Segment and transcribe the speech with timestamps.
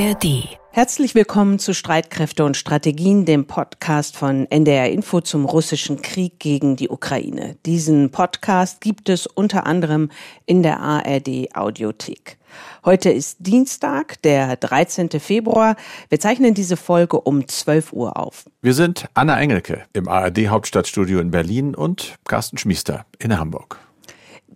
[0.00, 0.48] ARD.
[0.70, 6.76] Herzlich willkommen zu Streitkräfte und Strategien, dem Podcast von NDR Info zum russischen Krieg gegen
[6.76, 7.58] die Ukraine.
[7.66, 10.10] Diesen Podcast gibt es unter anderem
[10.46, 12.38] in der ARD Audiothek.
[12.82, 15.10] Heute ist Dienstag, der 13.
[15.20, 15.76] Februar.
[16.08, 18.46] Wir zeichnen diese Folge um 12 Uhr auf.
[18.62, 23.78] Wir sind Anna Engelke im ARD Hauptstadtstudio in Berlin und Carsten Schmiester in Hamburg.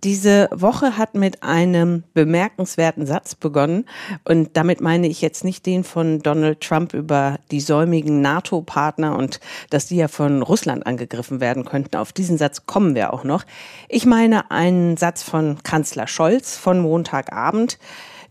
[0.05, 3.85] Diese Woche hat mit einem bemerkenswerten Satz begonnen.
[4.23, 9.39] Und damit meine ich jetzt nicht den von Donald Trump über die säumigen NATO-Partner und
[9.71, 11.97] dass die ja von Russland angegriffen werden könnten.
[11.97, 13.45] Auf diesen Satz kommen wir auch noch.
[13.89, 17.79] Ich meine einen Satz von Kanzler Scholz von Montagabend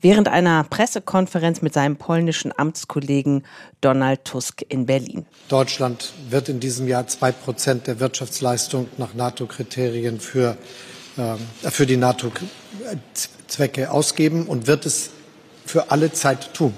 [0.00, 3.44] während einer Pressekonferenz mit seinem polnischen Amtskollegen
[3.80, 5.26] Donald Tusk in Berlin.
[5.48, 10.56] Deutschland wird in diesem Jahr zwei Prozent der Wirtschaftsleistung nach NATO-Kriterien für
[11.16, 15.10] für die NATO-Zwecke ausgeben und wird es
[15.64, 16.74] für alle Zeit tun.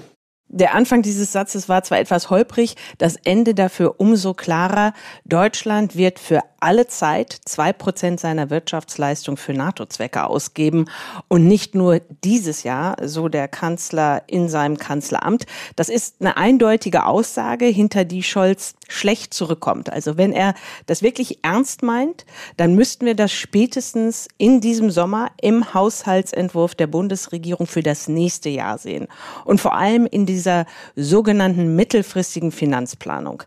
[0.49, 4.93] Der Anfang dieses Satzes war zwar etwas holprig, das Ende dafür umso klarer.
[5.25, 10.85] Deutschland wird für alle Zeit zwei Prozent seiner Wirtschaftsleistung für NATO-Zwecke ausgeben
[11.27, 15.45] und nicht nur dieses Jahr, so der Kanzler in seinem Kanzleramt.
[15.75, 19.91] Das ist eine eindeutige Aussage, hinter die Scholz schlecht zurückkommt.
[19.91, 20.53] Also wenn er
[20.85, 26.87] das wirklich ernst meint, dann müssten wir das spätestens in diesem Sommer im Haushaltsentwurf der
[26.87, 29.07] Bundesregierung für das nächste Jahr sehen.
[29.45, 33.43] Und vor allem in dieser sogenannten mittelfristigen Finanzplanung.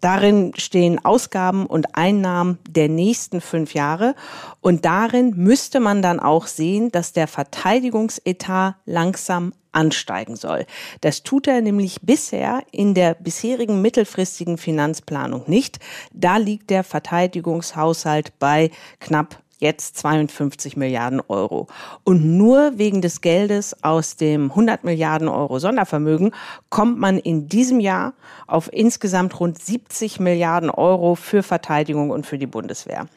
[0.00, 4.14] Darin stehen Ausgaben und Einnahmen der nächsten fünf Jahre.
[4.60, 10.66] Und darin müsste man dann auch sehen, dass der Verteidigungsetat langsam ansteigen soll.
[11.00, 15.78] Das tut er nämlich bisher in der bisherigen mittelfristigen Finanzplanung nicht.
[16.12, 21.66] Da liegt der Verteidigungshaushalt bei knapp jetzt 52 Milliarden Euro.
[22.04, 26.32] Und nur wegen des Geldes aus dem 100 Milliarden Euro Sondervermögen
[26.70, 28.14] kommt man in diesem Jahr
[28.46, 33.08] auf insgesamt rund 70 Milliarden Euro für Verteidigung und für die Bundeswehr.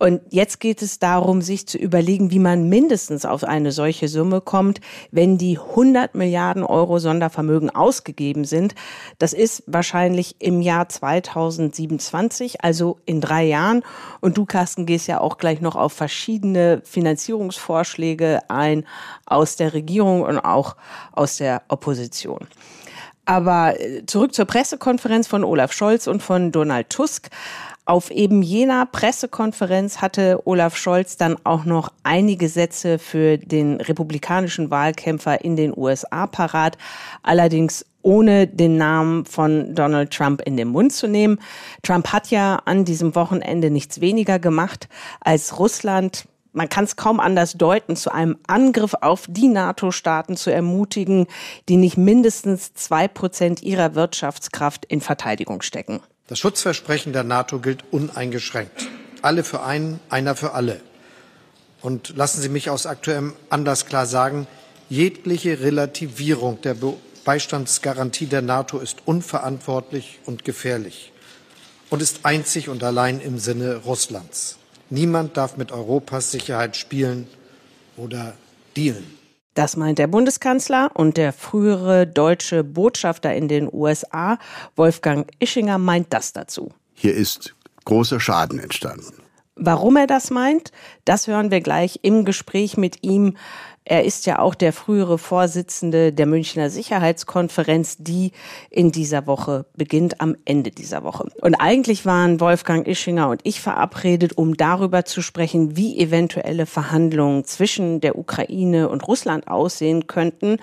[0.00, 4.40] Und jetzt geht es darum, sich zu überlegen, wie man mindestens auf eine solche Summe
[4.40, 4.80] kommt,
[5.10, 8.74] wenn die 100 Milliarden Euro Sondervermögen ausgegeben sind.
[9.18, 13.82] Das ist wahrscheinlich im Jahr 2027, also in drei Jahren.
[14.20, 18.86] Und du, Carsten, gehst ja auch gleich noch auf verschiedene Finanzierungsvorschläge ein
[19.26, 20.76] aus der Regierung und auch
[21.12, 22.48] aus der Opposition.
[23.26, 27.28] Aber äh, zurück zur Pressekonferenz von Olaf Scholz und von Donald Tusk.
[27.90, 34.70] Auf eben jener Pressekonferenz hatte Olaf Scholz dann auch noch einige Sätze für den republikanischen
[34.70, 36.78] Wahlkämpfer in den USA parat,
[37.24, 41.40] allerdings ohne den Namen von Donald Trump in den Mund zu nehmen.
[41.82, 44.88] Trump hat ja an diesem Wochenende nichts weniger gemacht,
[45.20, 50.52] als Russland man kann es kaum anders deuten, zu einem Angriff auf die NATO-Staaten zu
[50.52, 51.26] ermutigen,
[51.68, 56.00] die nicht mindestens zwei Prozent ihrer Wirtschaftskraft in Verteidigung stecken.
[56.30, 58.86] Das Schutzversprechen der NATO gilt uneingeschränkt.
[59.20, 60.80] Alle für einen, einer für alle.
[61.82, 64.46] Und lassen Sie mich aus aktuellem Anlass klar sagen,
[64.88, 66.76] jegliche Relativierung der
[67.24, 71.10] Beistandsgarantie der NATO ist unverantwortlich und gefährlich
[71.90, 74.56] und ist einzig und allein im Sinne Russlands.
[74.88, 77.26] Niemand darf mit Europas Sicherheit spielen
[77.96, 78.34] oder
[78.76, 79.19] dealen.
[79.60, 84.38] Das meint der Bundeskanzler und der frühere deutsche Botschafter in den USA,
[84.74, 86.72] Wolfgang Ischinger, meint das dazu.
[86.94, 87.54] Hier ist
[87.84, 89.12] großer Schaden entstanden.
[89.56, 90.72] Warum er das meint,
[91.04, 93.36] das hören wir gleich im Gespräch mit ihm.
[93.90, 98.30] Er ist ja auch der frühere Vorsitzende der Münchner Sicherheitskonferenz, die
[98.70, 101.26] in dieser Woche beginnt, am Ende dieser Woche.
[101.42, 107.44] Und eigentlich waren Wolfgang Ischinger und ich verabredet, um darüber zu sprechen, wie eventuelle Verhandlungen
[107.46, 110.58] zwischen der Ukraine und Russland aussehen könnten.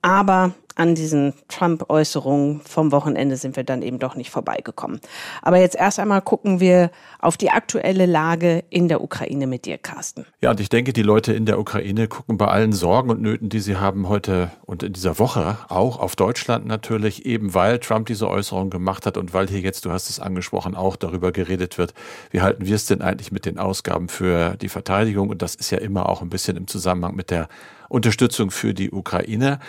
[0.00, 5.00] Aber an diesen Trump-Äußerungen vom Wochenende sind wir dann eben doch nicht vorbeigekommen.
[5.42, 9.78] Aber jetzt erst einmal gucken wir auf die aktuelle Lage in der Ukraine mit dir,
[9.78, 10.26] Carsten.
[10.40, 13.48] Ja, und ich denke, die Leute in der Ukraine gucken bei allen Sorgen und Nöten,
[13.48, 18.06] die sie haben heute und in dieser Woche auch auf Deutschland natürlich, eben weil Trump
[18.06, 21.78] diese Äußerung gemacht hat und weil hier jetzt, du hast es angesprochen, auch darüber geredet
[21.78, 21.94] wird,
[22.30, 25.28] wie halten wir es denn eigentlich mit den Ausgaben für die Verteidigung?
[25.30, 27.48] Und das ist ja immer auch ein bisschen im Zusammenhang mit der
[27.92, 29.60] Unterstützung für die Ukraine.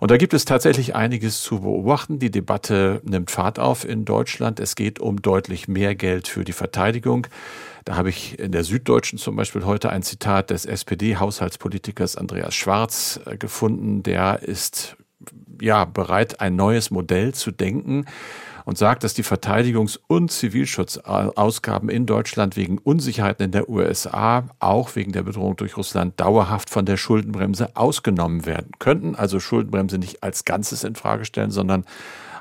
[0.00, 2.18] Und da gibt es tatsächlich einiges zu beobachten.
[2.18, 4.58] Die Debatte nimmt Fahrt auf in Deutschland.
[4.58, 7.28] Es geht um deutlich mehr Geld für die Verteidigung.
[7.84, 13.20] Da habe ich in der Süddeutschen zum Beispiel heute ein Zitat des SPD-Haushaltspolitikers Andreas Schwarz
[13.24, 14.02] äh, gefunden.
[14.02, 14.96] Der ist
[15.60, 18.06] ja bereit, ein neues Modell zu denken
[18.68, 24.94] und sagt, dass die Verteidigungs- und Zivilschutzausgaben in Deutschland wegen Unsicherheiten in der USA, auch
[24.94, 29.14] wegen der Bedrohung durch Russland, dauerhaft von der Schuldenbremse ausgenommen werden könnten.
[29.14, 31.86] Also Schuldenbremse nicht als Ganzes in Frage stellen, sondern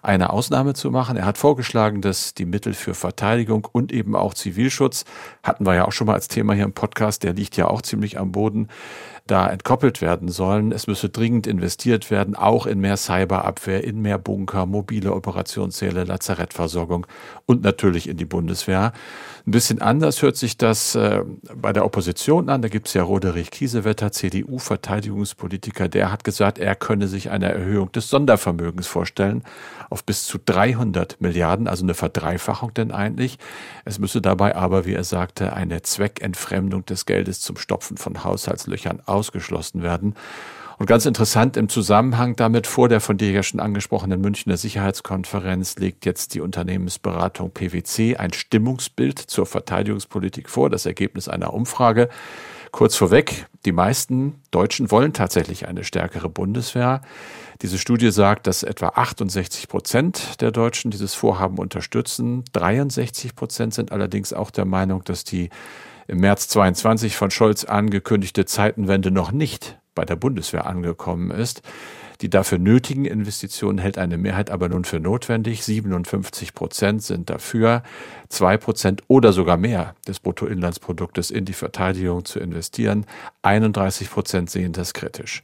[0.01, 1.15] eine Ausnahme zu machen.
[1.15, 5.05] Er hat vorgeschlagen, dass die Mittel für Verteidigung und eben auch Zivilschutz,
[5.43, 7.81] hatten wir ja auch schon mal als Thema hier im Podcast, der liegt ja auch
[7.81, 8.67] ziemlich am Boden,
[9.27, 10.71] da entkoppelt werden sollen.
[10.71, 17.05] Es müsse dringend investiert werden, auch in mehr Cyberabwehr, in mehr Bunker, mobile Operationssäle, Lazarettversorgung
[17.45, 18.93] und natürlich in die Bundeswehr.
[19.45, 21.23] Ein bisschen anders hört sich das äh,
[21.55, 22.61] bei der Opposition an.
[22.61, 27.91] Da gibt es ja Roderich Kiesewetter, CDU-Verteidigungspolitiker, der hat gesagt, er könne sich eine Erhöhung
[27.93, 29.43] des Sondervermögens vorstellen
[29.89, 33.37] auf bis zu 300 Milliarden, also eine Verdreifachung denn eigentlich.
[33.85, 39.01] Es müsse dabei aber, wie er sagte, eine Zweckentfremdung des Geldes zum Stopfen von Haushaltslöchern
[39.17, 40.15] ausgeschlossen werden.
[40.79, 45.77] Und ganz interessant im Zusammenhang damit vor der von dir ja schon angesprochenen Münchner Sicherheitskonferenz
[45.77, 52.09] legt jetzt die Unternehmensberatung PwC ein Stimmungsbild zur Verteidigungspolitik vor, das Ergebnis einer Umfrage.
[52.71, 57.01] Kurz vorweg, die meisten Deutschen wollen tatsächlich eine stärkere Bundeswehr.
[57.63, 62.43] Diese Studie sagt, dass etwa 68 Prozent der Deutschen dieses Vorhaben unterstützen.
[62.53, 65.49] 63 Prozent sind allerdings auch der Meinung, dass die
[66.07, 71.61] im März 22 von Scholz angekündigte Zeitenwende noch nicht bei der Bundeswehr angekommen ist.
[72.21, 75.63] Die dafür nötigen Investitionen hält eine Mehrheit aber nun für notwendig.
[75.63, 77.83] 57 Prozent sind dafür,
[78.29, 83.05] zwei Prozent oder sogar mehr des Bruttoinlandsproduktes in die Verteidigung zu investieren.
[83.43, 85.43] 31 Prozent sehen das kritisch.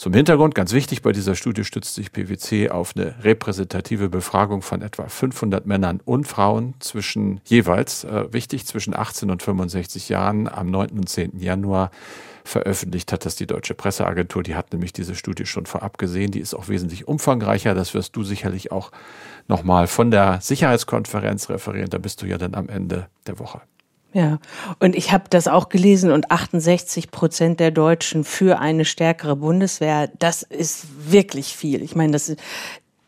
[0.00, 4.80] Zum Hintergrund, ganz wichtig, bei dieser Studie stützt sich PwC auf eine repräsentative Befragung von
[4.80, 10.70] etwa 500 Männern und Frauen zwischen jeweils, äh, wichtig, zwischen 18 und 65 Jahren am
[10.70, 10.92] 9.
[10.92, 11.38] und 10.
[11.38, 11.90] Januar
[12.44, 14.42] veröffentlicht hat das die Deutsche Presseagentur.
[14.42, 16.30] Die hat nämlich diese Studie schon vorab gesehen.
[16.30, 17.74] Die ist auch wesentlich umfangreicher.
[17.74, 18.92] Das wirst du sicherlich auch
[19.48, 21.90] nochmal von der Sicherheitskonferenz referieren.
[21.90, 23.60] Da bist du ja dann am Ende der Woche.
[24.12, 24.38] Ja,
[24.80, 30.10] und ich habe das auch gelesen und 68 Prozent der Deutschen für eine stärkere Bundeswehr,
[30.18, 31.82] das ist wirklich viel.
[31.82, 32.40] Ich meine, das ist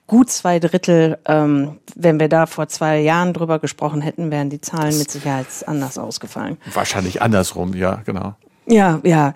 [0.06, 4.60] gut zwei Drittel, ähm, wenn wir da vor zwei Jahren drüber gesprochen hätten, wären die
[4.60, 6.58] Zahlen mit Sicherheit anders ausgefallen.
[6.72, 8.34] Wahrscheinlich andersrum, ja, genau.
[8.66, 9.34] Ja, ja.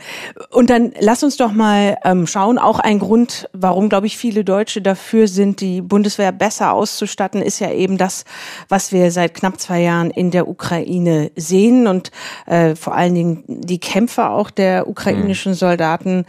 [0.50, 2.58] Und dann lass uns doch mal ähm, schauen.
[2.58, 7.58] Auch ein Grund, warum, glaube ich, viele Deutsche dafür sind, die Bundeswehr besser auszustatten, ist
[7.58, 8.24] ja eben das,
[8.68, 12.12] was wir seit knapp zwei Jahren in der Ukraine sehen und
[12.46, 15.56] äh, vor allen Dingen die Kämpfe auch der ukrainischen mhm.
[15.56, 16.24] Soldaten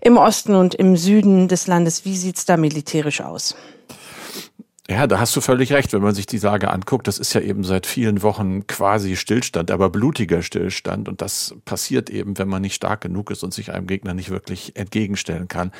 [0.00, 2.06] im Osten und im Süden des Landes.
[2.06, 3.54] Wie sieht's da militärisch aus?
[4.90, 5.92] Ja, da hast du völlig recht.
[5.92, 9.70] Wenn man sich die Lage anguckt, das ist ja eben seit vielen Wochen quasi Stillstand,
[9.70, 11.08] aber blutiger Stillstand.
[11.08, 14.30] Und das passiert eben, wenn man nicht stark genug ist und sich einem Gegner nicht
[14.30, 15.70] wirklich entgegenstellen kann.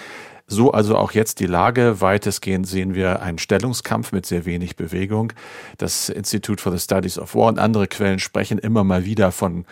[0.47, 2.01] So also auch jetzt die Lage.
[2.01, 5.33] Weitestgehend sehen wir einen Stellungskampf mit sehr wenig Bewegung.
[5.79, 9.65] Das Institute for the Studies of War und andere Quellen sprechen immer mal wieder von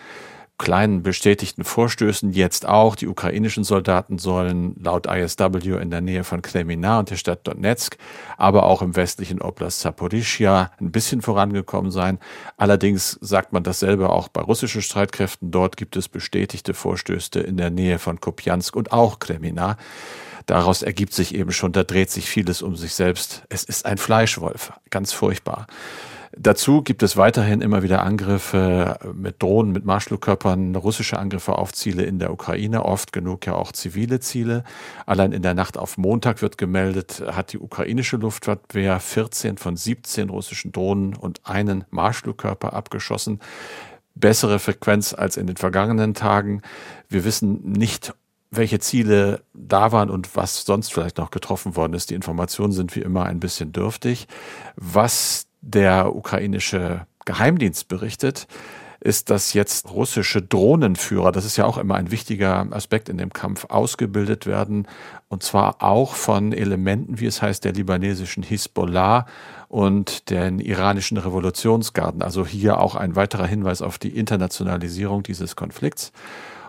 [0.57, 2.95] kleinen bestätigten Vorstößen jetzt auch.
[2.95, 7.97] Die ukrainischen Soldaten sollen laut ISW in der Nähe von Kremina und der Stadt Donetsk,
[8.37, 12.19] aber auch im westlichen Oblast Saporischia ein bisschen vorangekommen sein.
[12.57, 15.49] Allerdings sagt man dasselbe auch bei russischen Streitkräften.
[15.49, 19.77] Dort gibt es bestätigte Vorstöße in der Nähe von Kopjansk und auch Kremina.
[20.45, 23.43] Daraus ergibt sich eben schon, da dreht sich vieles um sich selbst.
[23.49, 25.67] Es ist ein Fleischwolf, ganz furchtbar.
[26.37, 32.03] Dazu gibt es weiterhin immer wieder Angriffe mit Drohnen, mit Marschflugkörpern, russische Angriffe auf Ziele
[32.03, 34.63] in der Ukraine, oft genug ja auch zivile Ziele.
[35.05, 40.29] Allein in der Nacht auf Montag wird gemeldet, hat die ukrainische Luftwaffe 14 von 17
[40.29, 43.41] russischen Drohnen und einen Marschflugkörper abgeschossen.
[44.15, 46.61] Bessere Frequenz als in den vergangenen Tagen.
[47.09, 48.13] Wir wissen nicht,
[48.51, 52.09] welche Ziele da waren und was sonst vielleicht noch getroffen worden ist.
[52.09, 54.27] Die Informationen sind wie immer ein bisschen dürftig.
[54.75, 58.47] Was der ukrainische Geheimdienst berichtet,
[58.99, 63.33] ist, dass jetzt russische Drohnenführer, das ist ja auch immer ein wichtiger Aspekt in dem
[63.33, 64.87] Kampf, ausgebildet werden,
[65.27, 69.25] und zwar auch von Elementen, wie es heißt, der libanesischen Hisbollah
[69.69, 72.21] und den iranischen Revolutionsgarden.
[72.21, 76.11] Also hier auch ein weiterer Hinweis auf die Internationalisierung dieses Konflikts.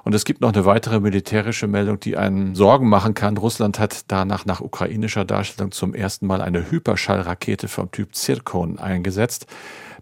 [0.05, 3.37] Und es gibt noch eine weitere militärische Meldung, die einen Sorgen machen kann.
[3.37, 9.47] Russland hat danach nach ukrainischer Darstellung zum ersten Mal eine Hyperschallrakete vom Typ Zirkon eingesetzt.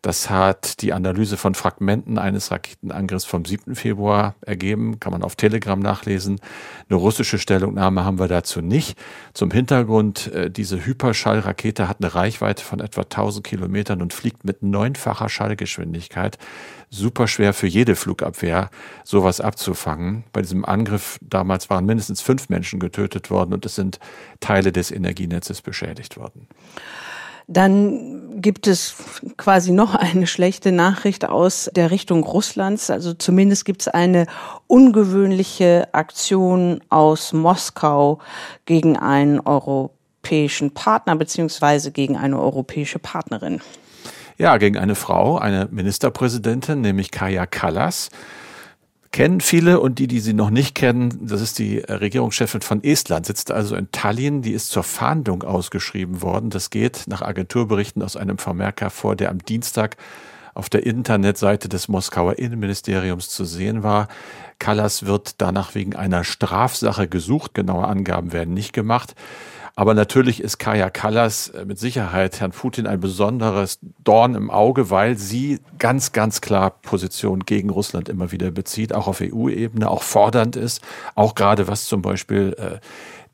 [0.02, 3.74] Das hat die Analyse von Fragmenten eines Raketenangriffs vom 7.
[3.74, 6.40] Februar ergeben, kann man auf Telegram nachlesen.
[6.88, 8.98] Eine russische Stellungnahme haben wir dazu nicht.
[9.34, 14.62] Zum Hintergrund, äh, diese Hyperschallrakete hat eine Reichweite von etwa 1000 Kilometern und fliegt mit
[14.62, 16.38] neunfacher Schallgeschwindigkeit.
[16.88, 18.70] Super schwer für jede Flugabwehr,
[19.04, 20.24] sowas abzufangen.
[20.32, 24.00] Bei diesem Angriff damals waren mindestens fünf Menschen getötet worden und es sind
[24.40, 26.48] Teile des Energienetzes beschädigt worden.
[27.52, 28.94] Dann gibt es
[29.36, 32.90] quasi noch eine schlechte Nachricht aus der Richtung Russlands.
[32.90, 34.26] Also zumindest gibt es eine
[34.68, 38.20] ungewöhnliche Aktion aus Moskau
[38.66, 43.60] gegen einen europäischen Partner beziehungsweise gegen eine europäische Partnerin.
[44.38, 48.10] Ja, gegen eine Frau, eine Ministerpräsidentin, nämlich Kaya Kallas
[49.12, 53.26] kennen viele und die, die sie noch nicht kennen, das ist die Regierungschefin von Estland,
[53.26, 56.50] sitzt also in Tallinn, die ist zur Fahndung ausgeschrieben worden.
[56.50, 59.96] Das geht nach Agenturberichten aus einem Vermerk hervor, der am Dienstag
[60.54, 64.08] auf der Internetseite des Moskauer Innenministeriums zu sehen war.
[64.58, 67.54] Kallas wird danach wegen einer Strafsache gesucht.
[67.54, 69.14] Genaue Angaben werden nicht gemacht.
[69.80, 74.90] Aber natürlich ist Kaya Kallas äh, mit Sicherheit Herrn Putin ein besonderes Dorn im Auge,
[74.90, 80.02] weil sie ganz, ganz klar Position gegen Russland immer wieder bezieht, auch auf EU-Ebene, auch
[80.02, 80.82] fordernd ist,
[81.14, 82.78] auch gerade was zum Beispiel äh,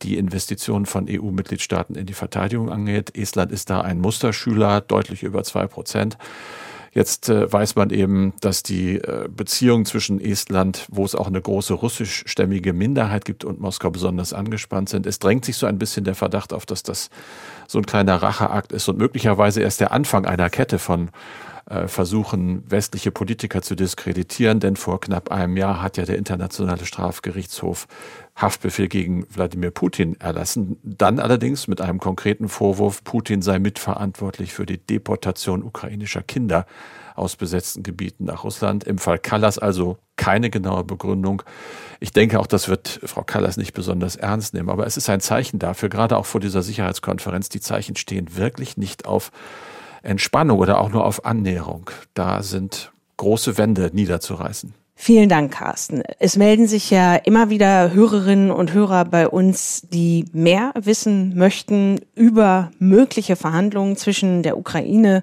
[0.02, 3.16] die Investitionen von EU-Mitgliedstaaten in die Verteidigung angeht.
[3.16, 6.16] Estland ist da ein Musterschüler, deutlich über zwei Prozent.
[6.96, 11.42] Jetzt äh, weiß man eben, dass die äh, Beziehungen zwischen Estland, wo es auch eine
[11.42, 15.04] große russischstämmige Minderheit gibt, und Moskau besonders angespannt sind.
[15.04, 17.10] Es drängt sich so ein bisschen der Verdacht auf, dass das
[17.68, 21.10] so ein kleiner Racheakt ist und möglicherweise erst der Anfang einer Kette von
[21.86, 27.88] versuchen, westliche Politiker zu diskreditieren, denn vor knapp einem Jahr hat ja der Internationale Strafgerichtshof
[28.36, 30.78] Haftbefehl gegen Wladimir Putin erlassen.
[30.84, 36.66] Dann allerdings mit einem konkreten Vorwurf, Putin sei mitverantwortlich für die Deportation ukrainischer Kinder
[37.16, 38.84] aus besetzten Gebieten nach Russland.
[38.84, 41.42] Im Fall Kallas also keine genaue Begründung.
[41.98, 44.68] Ich denke auch, das wird Frau Kallas nicht besonders ernst nehmen.
[44.68, 48.76] Aber es ist ein Zeichen dafür, gerade auch vor dieser Sicherheitskonferenz, die Zeichen stehen wirklich
[48.76, 49.32] nicht auf
[50.06, 51.90] Entspannung oder auch nur auf Annäherung.
[52.14, 54.74] Da sind große Wände niederzureißen.
[54.98, 56.02] Vielen Dank, Carsten.
[56.18, 62.00] Es melden sich ja immer wieder Hörerinnen und Hörer bei uns, die mehr wissen möchten
[62.14, 65.22] über mögliche Verhandlungen zwischen der Ukraine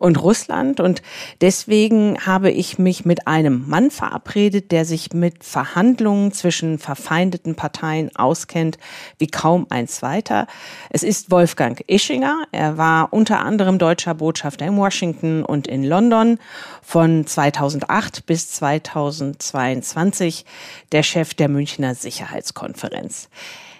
[0.00, 0.80] und Russland.
[0.80, 1.02] Und
[1.42, 8.10] deswegen habe ich mich mit einem Mann verabredet, der sich mit Verhandlungen zwischen verfeindeten Parteien
[8.16, 8.78] auskennt,
[9.18, 10.46] wie kaum ein zweiter.
[10.88, 12.44] Es ist Wolfgang Ischinger.
[12.50, 16.38] Er war unter anderem deutscher Botschafter in Washington und in London
[16.82, 20.46] von 2008 bis 2022
[20.92, 23.28] der Chef der Münchner Sicherheitskonferenz.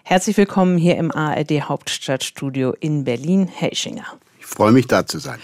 [0.05, 4.05] Herzlich willkommen hier im ARD Hauptstadtstudio in Berlin, Herr Ischinger.
[4.39, 5.39] Ich freue mich, da zu sein.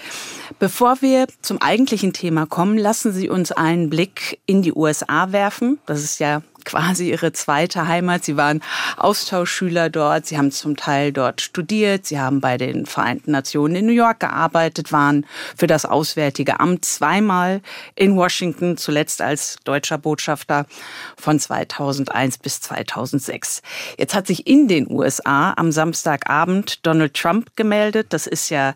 [0.59, 5.79] Bevor wir zum eigentlichen Thema kommen, lassen Sie uns einen Blick in die USA werfen.
[5.85, 8.25] Das ist ja quasi ihre zweite Heimat.
[8.25, 8.63] Sie waren
[8.99, 10.27] Austauschschüler dort.
[10.27, 12.05] Sie haben zum Teil dort studiert.
[12.05, 15.25] Sie haben bei den Vereinten Nationen in New York gearbeitet, waren
[15.57, 17.63] für das Auswärtige Amt zweimal
[17.95, 20.67] in Washington, zuletzt als deutscher Botschafter
[21.17, 23.63] von 2001 bis 2006.
[23.97, 28.09] Jetzt hat sich in den USA am Samstagabend Donald Trump gemeldet.
[28.11, 28.75] Das ist ja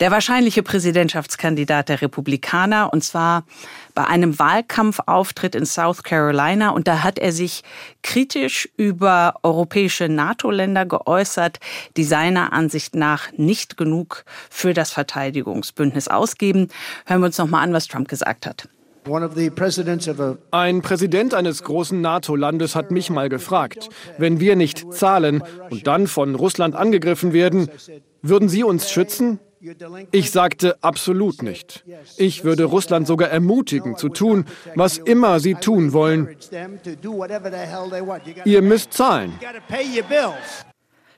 [0.00, 3.44] der wahrscheinliche Präsidentschaftskandidat der Republikaner und zwar
[3.94, 7.62] bei einem Wahlkampfauftritt in South Carolina und da hat er sich
[8.02, 11.60] kritisch über europäische NATO-Länder geäußert,
[11.96, 16.68] die seiner Ansicht nach nicht genug für das Verteidigungsbündnis ausgeben.
[17.06, 18.68] Hören wir uns noch mal an, was Trump gesagt hat.
[20.50, 26.06] Ein Präsident eines großen NATO-Landes hat mich mal gefragt, wenn wir nicht zahlen und dann
[26.06, 27.68] von Russland angegriffen werden,
[28.22, 29.40] würden Sie uns schützen?
[30.10, 31.84] Ich sagte absolut nicht.
[32.16, 36.36] Ich würde Russland sogar ermutigen zu tun, was immer sie tun wollen.
[38.44, 39.32] Ihr müsst zahlen.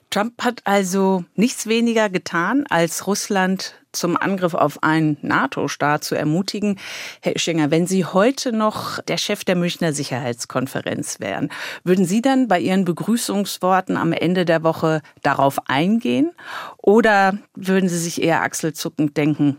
[0.09, 6.79] Trump hat also nichts weniger getan, als Russland zum Angriff auf einen NATO-Staat zu ermutigen.
[7.21, 11.49] Herr Ischinger, wenn Sie heute noch der Chef der Münchner Sicherheitskonferenz wären,
[11.83, 16.31] würden Sie dann bei Ihren Begrüßungsworten am Ende der Woche darauf eingehen?
[16.77, 19.57] Oder würden Sie sich eher achselzuckend denken,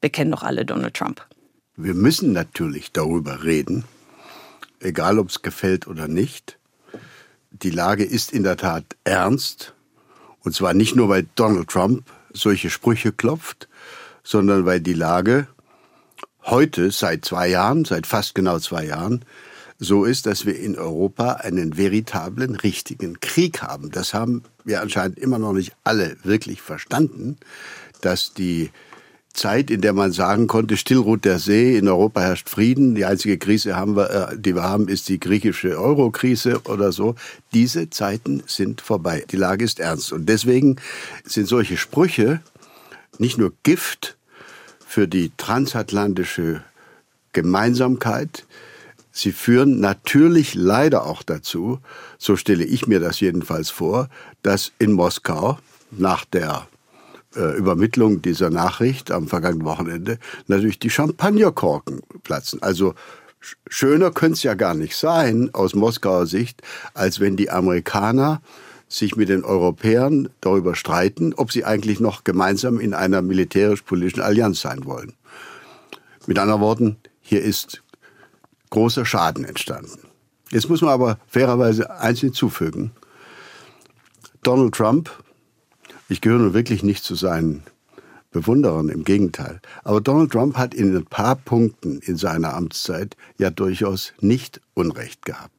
[0.00, 1.26] wir kennen doch alle Donald Trump?
[1.76, 3.84] Wir müssen natürlich darüber reden,
[4.80, 6.58] egal ob es gefällt oder nicht.
[7.50, 9.74] Die Lage ist in der Tat ernst.
[10.40, 13.68] Und zwar nicht nur, weil Donald Trump solche Sprüche klopft,
[14.22, 15.48] sondern weil die Lage
[16.44, 19.24] heute seit zwei Jahren, seit fast genau zwei Jahren,
[19.78, 23.90] so ist, dass wir in Europa einen veritablen, richtigen Krieg haben.
[23.90, 27.36] Das haben wir anscheinend immer noch nicht alle wirklich verstanden,
[28.00, 28.70] dass die
[29.38, 33.04] Zeit, in der man sagen konnte, still ruht der See, in Europa herrscht Frieden, die
[33.04, 37.14] einzige Krise, haben wir, äh, die wir haben, ist die griechische Euro-Krise oder so.
[37.54, 39.24] Diese Zeiten sind vorbei.
[39.30, 40.12] Die Lage ist ernst.
[40.12, 40.76] Und deswegen
[41.24, 42.40] sind solche Sprüche
[43.18, 44.16] nicht nur Gift
[44.86, 46.62] für die transatlantische
[47.32, 48.46] Gemeinsamkeit,
[49.12, 51.78] sie führen natürlich leider auch dazu,
[52.18, 54.08] so stelle ich mir das jedenfalls vor,
[54.42, 55.58] dass in Moskau
[55.90, 56.66] nach der
[57.36, 62.62] äh, Übermittlung dieser Nachricht am vergangenen Wochenende natürlich die Champagnerkorken platzen.
[62.62, 62.94] Also
[63.68, 66.62] schöner könnte es ja gar nicht sein aus Moskauer Sicht,
[66.94, 68.40] als wenn die Amerikaner
[68.88, 74.62] sich mit den Europäern darüber streiten, ob sie eigentlich noch gemeinsam in einer militärisch-politischen Allianz
[74.62, 75.12] sein wollen.
[76.26, 77.82] Mit anderen Worten, hier ist
[78.70, 80.00] großer Schaden entstanden.
[80.50, 82.92] Jetzt muss man aber fairerweise eins hinzufügen.
[84.42, 85.10] Donald Trump,
[86.08, 87.62] ich gehöre nun wirklich nicht zu seinen
[88.30, 89.60] Bewunderern, im Gegenteil.
[89.84, 95.24] Aber Donald Trump hat in ein paar Punkten in seiner Amtszeit ja durchaus nicht Unrecht
[95.24, 95.52] gehabt.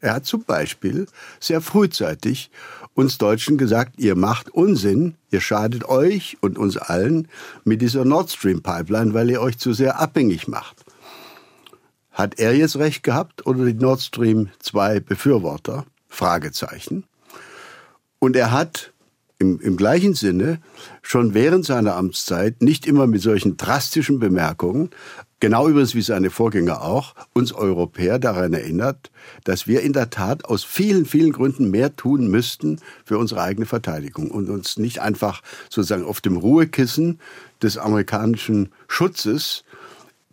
[0.00, 1.06] Er hat zum Beispiel
[1.40, 2.50] sehr frühzeitig
[2.94, 7.28] uns Deutschen gesagt, ihr macht Unsinn, ihr schadet euch und uns allen
[7.64, 10.84] mit dieser Nord Stream Pipeline, weil ihr euch zu sehr abhängig macht.
[12.10, 15.84] Hat er jetzt recht gehabt oder die Nord Stream 2 Befürworter?
[16.08, 17.04] Fragezeichen.
[18.18, 18.92] Und er hat
[19.38, 20.60] im, im gleichen Sinne
[21.02, 24.90] schon während seiner Amtszeit nicht immer mit solchen drastischen Bemerkungen,
[25.40, 29.10] genau übrigens wie seine Vorgänger auch, uns Europäer daran erinnert,
[29.44, 33.66] dass wir in der Tat aus vielen, vielen Gründen mehr tun müssten für unsere eigene
[33.66, 37.18] Verteidigung und uns nicht einfach sozusagen auf dem Ruhekissen
[37.62, 39.64] des amerikanischen Schutzes,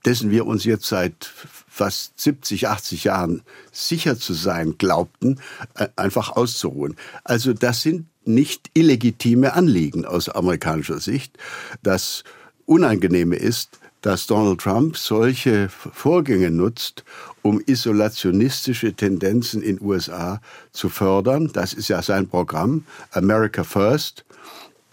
[0.05, 1.31] dessen wir uns jetzt seit
[1.67, 5.39] fast 70, 80 Jahren sicher zu sein glaubten,
[5.75, 6.96] äh, einfach auszuruhen.
[7.24, 11.38] Also das sind nicht illegitime Anliegen aus amerikanischer Sicht.
[11.84, 12.24] Das
[12.66, 17.04] Unangenehme ist, dass Donald Trump solche Vorgänge nutzt,
[17.44, 21.51] um isolationistische Tendenzen in USA zu fördern.
[21.54, 24.25] Das ist ja sein Programm, America First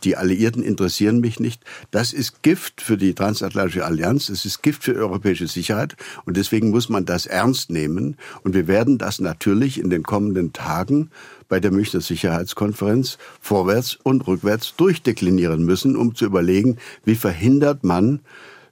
[0.04, 1.62] die Alliierten interessieren mich nicht.
[1.90, 6.70] Das ist Gift für die transatlantische Allianz, es ist Gift für europäische Sicherheit und deswegen
[6.70, 8.16] muss man das ernst nehmen.
[8.42, 11.10] Und wir werden das natürlich in den kommenden Tagen
[11.48, 18.20] bei der Münchner Sicherheitskonferenz vorwärts und rückwärts durchdeklinieren müssen, um zu überlegen, wie verhindert man,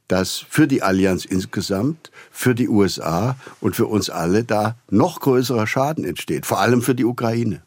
[0.08, 5.66] dass für die Allianz insgesamt, für die USA und für uns alle da noch größerer
[5.66, 7.62] Schaden entsteht, vor allem für die Ukraine.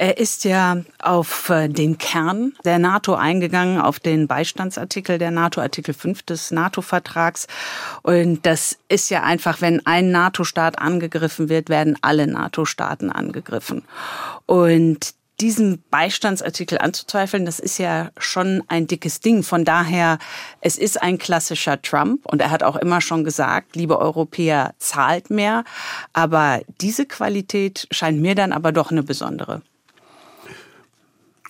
[0.00, 5.60] Er ist ja auf äh, den Kern der NATO eingegangen, auf den Beistandsartikel der NATO,
[5.60, 7.46] Artikel 5 des NATO-Vertrags.
[8.00, 13.82] Und das ist ja einfach, wenn ein NATO-Staat angegriffen wird, werden alle NATO-Staaten angegriffen.
[14.46, 19.42] Und diesen Beistandsartikel anzuzweifeln, das ist ja schon ein dickes Ding.
[19.42, 20.18] Von daher,
[20.62, 25.28] es ist ein klassischer Trump und er hat auch immer schon gesagt, liebe Europäer, zahlt
[25.28, 25.64] mehr.
[26.14, 29.60] Aber diese Qualität scheint mir dann aber doch eine besondere.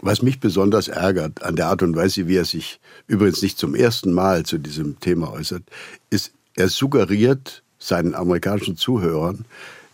[0.02, 3.74] Was mich besonders ärgert an der Art und Weise, wie er sich übrigens nicht zum
[3.74, 5.62] ersten Mal zu diesem Thema äußert,
[6.08, 9.44] ist, er suggeriert seinen amerikanischen Zuhörern,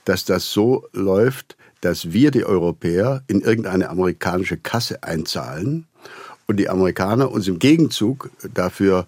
[0.04, 5.86] dass das so läuft, dass wir die Europäer in irgendeine amerikanische Kasse einzahlen
[6.46, 9.06] und die Amerikaner uns im Gegenzug dafür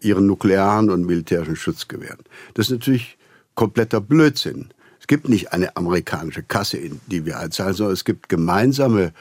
[0.00, 2.20] ihren nuklearen und militärischen Schutz gewähren.
[2.54, 3.18] Das ist natürlich
[3.54, 4.70] kompletter Blödsinn.
[4.98, 9.12] Es gibt nicht eine amerikanische Kasse, in die wir einzahlen, sondern es gibt gemeinsame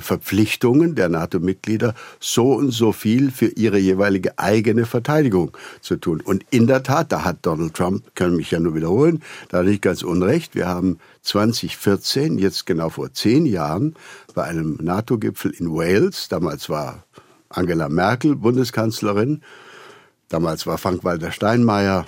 [0.00, 6.20] Verpflichtungen der NATO-Mitglieder, so und so viel für ihre jeweilige eigene Verteidigung zu tun.
[6.20, 9.66] Und in der Tat, da hat Donald Trump, kann mich ja nur wiederholen, da hat
[9.66, 10.54] nicht ganz unrecht.
[10.54, 13.94] Wir haben 2014, jetzt genau vor zehn Jahren,
[14.34, 17.04] bei einem NATO-Gipfel in Wales, damals war
[17.48, 19.42] Angela Merkel Bundeskanzlerin,
[20.28, 22.06] damals war Frank-Walter Steinmeier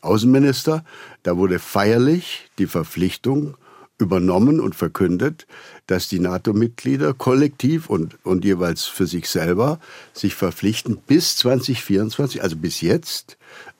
[0.00, 0.84] Außenminister,
[1.22, 3.56] da wurde feierlich die Verpflichtung
[3.98, 5.46] übernommen und verkündet,
[5.86, 9.80] dass die NATO-Mitglieder kollektiv und, und jeweils für sich selber
[10.12, 13.36] sich verpflichten, bis 2024, also bis jetzt,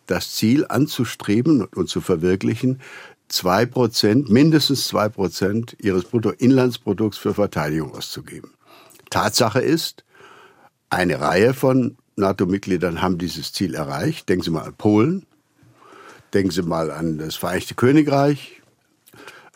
[0.06, 2.80] das Ziel anzustreben und zu verwirklichen,
[3.28, 8.50] zwei Prozent, mindestens zwei Prozent ihres Bruttoinlandsprodukts für Verteidigung auszugeben.
[9.10, 10.04] Tatsache ist,
[10.90, 14.28] eine Reihe von NATO-Mitgliedern haben dieses Ziel erreicht.
[14.28, 15.26] Denken Sie mal an Polen,
[16.34, 18.57] denken Sie mal an das Vereinigte Königreich,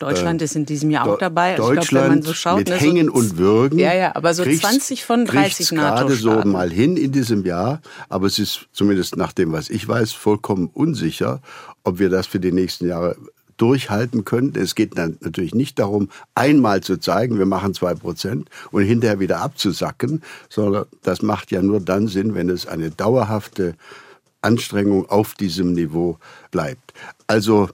[0.03, 1.51] Deutschland äh, ist in diesem Jahr auch dabei.
[1.51, 3.79] Also Deutschland glaub, wenn man so schaut, mit ne, Hängen so, und Würgen.
[3.79, 6.07] Ja, ja, aber so 20 von 30 NATO-Staaten.
[6.07, 7.81] gerade so mal hin in diesem Jahr.
[8.09, 11.41] Aber es ist zumindest nach dem, was ich weiß, vollkommen unsicher,
[11.83, 13.15] ob wir das für die nächsten Jahre
[13.57, 14.53] durchhalten können.
[14.55, 19.19] Es geht dann natürlich nicht darum, einmal zu zeigen, wir machen zwei Prozent und hinterher
[19.19, 23.75] wieder abzusacken, sondern das macht ja nur dann Sinn, wenn es eine dauerhafte
[24.41, 26.17] Anstrengung auf diesem Niveau
[26.51, 26.93] bleibt.
[27.27, 27.69] Also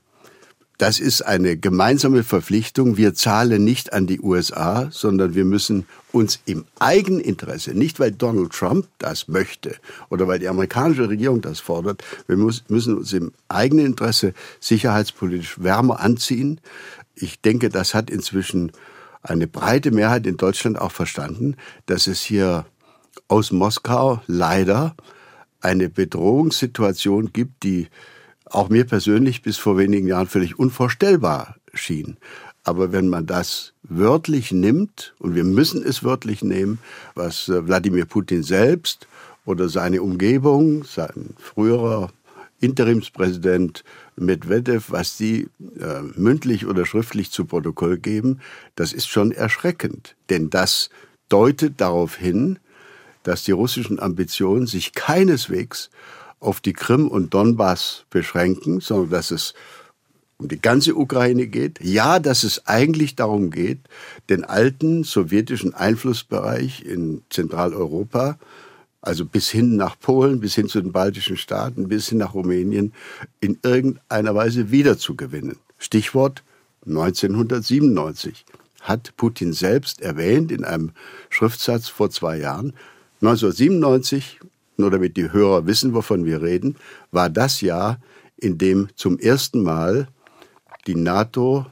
[0.79, 2.95] das ist eine gemeinsame Verpflichtung.
[2.95, 8.53] Wir zahlen nicht an die USA, sondern wir müssen uns im Eigeninteresse, nicht weil Donald
[8.53, 9.75] Trump das möchte
[10.09, 15.99] oder weil die amerikanische Regierung das fordert, wir müssen uns im eigenen Interesse sicherheitspolitisch wärmer
[15.99, 16.61] anziehen.
[17.13, 18.71] Ich denke, das hat inzwischen
[19.21, 22.65] eine breite Mehrheit in Deutschland auch verstanden, dass es hier
[23.27, 24.95] aus Moskau leider
[25.59, 27.89] eine Bedrohungssituation gibt, die
[28.49, 32.17] auch mir persönlich bis vor wenigen Jahren völlig unvorstellbar schien.
[32.63, 36.79] Aber wenn man das wörtlich nimmt, und wir müssen es wörtlich nehmen,
[37.15, 39.07] was äh, Wladimir Putin selbst
[39.45, 42.11] oder seine Umgebung, sein früherer
[42.59, 43.83] Interimspräsident
[44.17, 45.47] Medvedev, was sie
[45.79, 48.41] äh, mündlich oder schriftlich zu Protokoll geben,
[48.75, 50.15] das ist schon erschreckend.
[50.29, 50.89] Denn das
[51.29, 52.59] deutet darauf hin,
[53.23, 55.89] dass die russischen Ambitionen sich keineswegs
[56.39, 59.53] auf die Krim und Donbass beschränken, sondern dass es
[60.37, 61.83] um die ganze Ukraine geht.
[61.83, 63.79] Ja, dass es eigentlich darum geht,
[64.29, 68.39] den alten sowjetischen Einflussbereich in Zentraleuropa,
[69.01, 72.93] also bis hin nach Polen, bis hin zu den baltischen Staaten, bis hin nach Rumänien,
[73.41, 75.57] in irgendeiner Weise wiederzugewinnen.
[75.77, 76.43] Stichwort
[76.85, 78.45] 1997
[78.81, 80.91] hat Putin selbst erwähnt in einem
[81.29, 82.73] Schriftsatz vor zwei Jahren.
[83.21, 84.39] 1997,
[84.79, 86.77] nur damit die Hörer wissen, wovon wir reden,
[87.11, 87.99] war das Jahr,
[88.37, 90.07] in dem zum ersten Mal
[90.87, 91.65] die NATO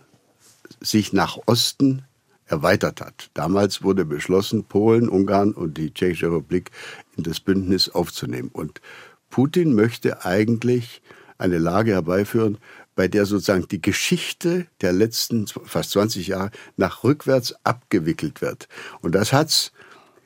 [0.82, 2.04] sich nach Osten
[2.46, 3.30] erweitert hat.
[3.34, 6.72] Damals wurde beschlossen, Polen, Ungarn und die Tschechische Republik
[7.16, 8.50] in das Bündnis aufzunehmen.
[8.52, 8.82] Und
[9.30, 11.02] Putin möchte eigentlich
[11.38, 12.58] eine Lage herbeiführen,
[12.96, 18.68] bei der sozusagen die Geschichte der letzten fast 20 Jahre nach rückwärts abgewickelt wird.
[19.02, 19.72] Und das hat's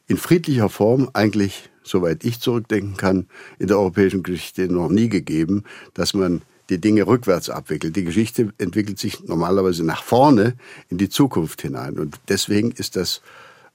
[0.08, 3.28] in friedlicher Form eigentlich, soweit ich zurückdenken kann,
[3.60, 7.96] in der europäischen Geschichte noch nie gegeben, dass man die Dinge rückwärts abwickelt.
[7.96, 10.56] Die Geschichte entwickelt sich normalerweise nach vorne
[10.90, 12.00] in die Zukunft hinein.
[12.00, 13.22] Und deswegen ist das,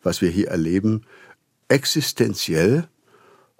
[0.02, 1.02] was wir hier erleben,
[1.68, 2.88] existenziell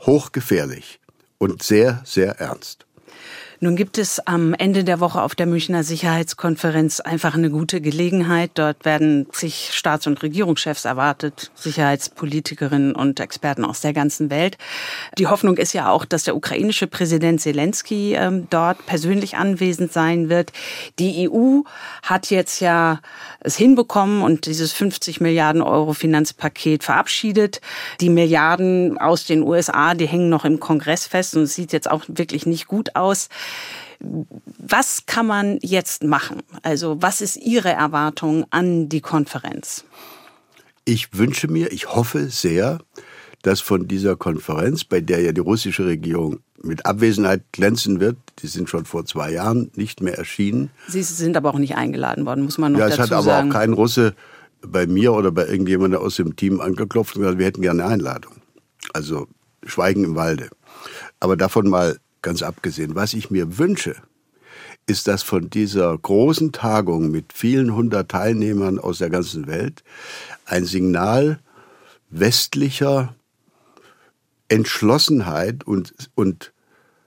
[0.00, 1.00] hochgefährlich
[1.38, 2.86] und sehr, sehr ernst.
[3.58, 8.50] Nun gibt es am Ende der Woche auf der Münchner Sicherheitskonferenz einfach eine gute Gelegenheit.
[8.54, 14.58] Dort werden sich Staats- und Regierungschefs erwartet, Sicherheitspolitikerinnen und Experten aus der ganzen Welt.
[15.16, 20.28] Die Hoffnung ist ja auch, dass der ukrainische Präsident Zelensky ähm, dort persönlich anwesend sein
[20.28, 20.52] wird.
[20.98, 21.62] Die EU
[22.02, 23.00] hat jetzt ja
[23.40, 27.62] es hinbekommen und dieses 50 Milliarden Euro Finanzpaket verabschiedet.
[28.00, 31.90] Die Milliarden aus den USA, die hängen noch im Kongress fest und es sieht jetzt
[31.90, 33.28] auch wirklich nicht gut aus.
[34.00, 36.42] Was kann man jetzt machen?
[36.62, 39.85] Also was ist Ihre Erwartung an die Konferenz?
[40.85, 42.78] Ich wünsche mir, ich hoffe sehr,
[43.42, 48.48] dass von dieser Konferenz, bei der ja die russische Regierung mit Abwesenheit glänzen wird, die
[48.48, 50.70] sind schon vor zwei Jahren nicht mehr erschienen.
[50.88, 53.11] Sie sind aber auch nicht eingeladen worden, muss man noch ja, dazu sagen.
[53.11, 54.14] Ja, es hat aber auch kein Russe
[54.62, 57.92] bei mir oder bei irgendjemandem aus dem Team angeklopft und gesagt, wir hätten gerne eine
[57.92, 58.32] Einladung.
[58.92, 59.28] Also
[59.64, 60.48] Schweigen im Walde.
[61.20, 62.96] Aber davon mal ganz abgesehen.
[62.96, 63.94] Was ich mir wünsche,
[64.88, 69.84] ist, dass von dieser großen Tagung mit vielen hundert Teilnehmern aus der ganzen Welt
[70.44, 71.38] ein Signal
[72.10, 73.14] westlicher
[74.48, 76.52] Entschlossenheit und, und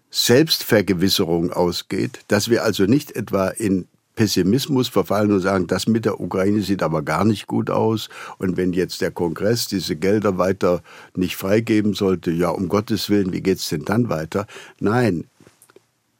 [0.10, 6.20] Selbstvergewisserung ausgeht, dass wir also nicht etwa in Pessimismus verfallen und sagen, das mit der
[6.20, 8.10] Ukraine sieht aber gar nicht gut aus.
[8.38, 10.84] Und wenn jetzt der Kongress diese Gelder weiter
[11.16, 14.46] nicht freigeben sollte, ja, um Gottes Willen, wie geht's denn dann weiter?
[14.82, 15.24] Nein,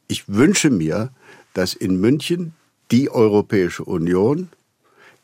[0.08, 1.10] ich wünsche mir,
[1.52, 2.54] dass in München
[2.90, 4.48] die Europäische Union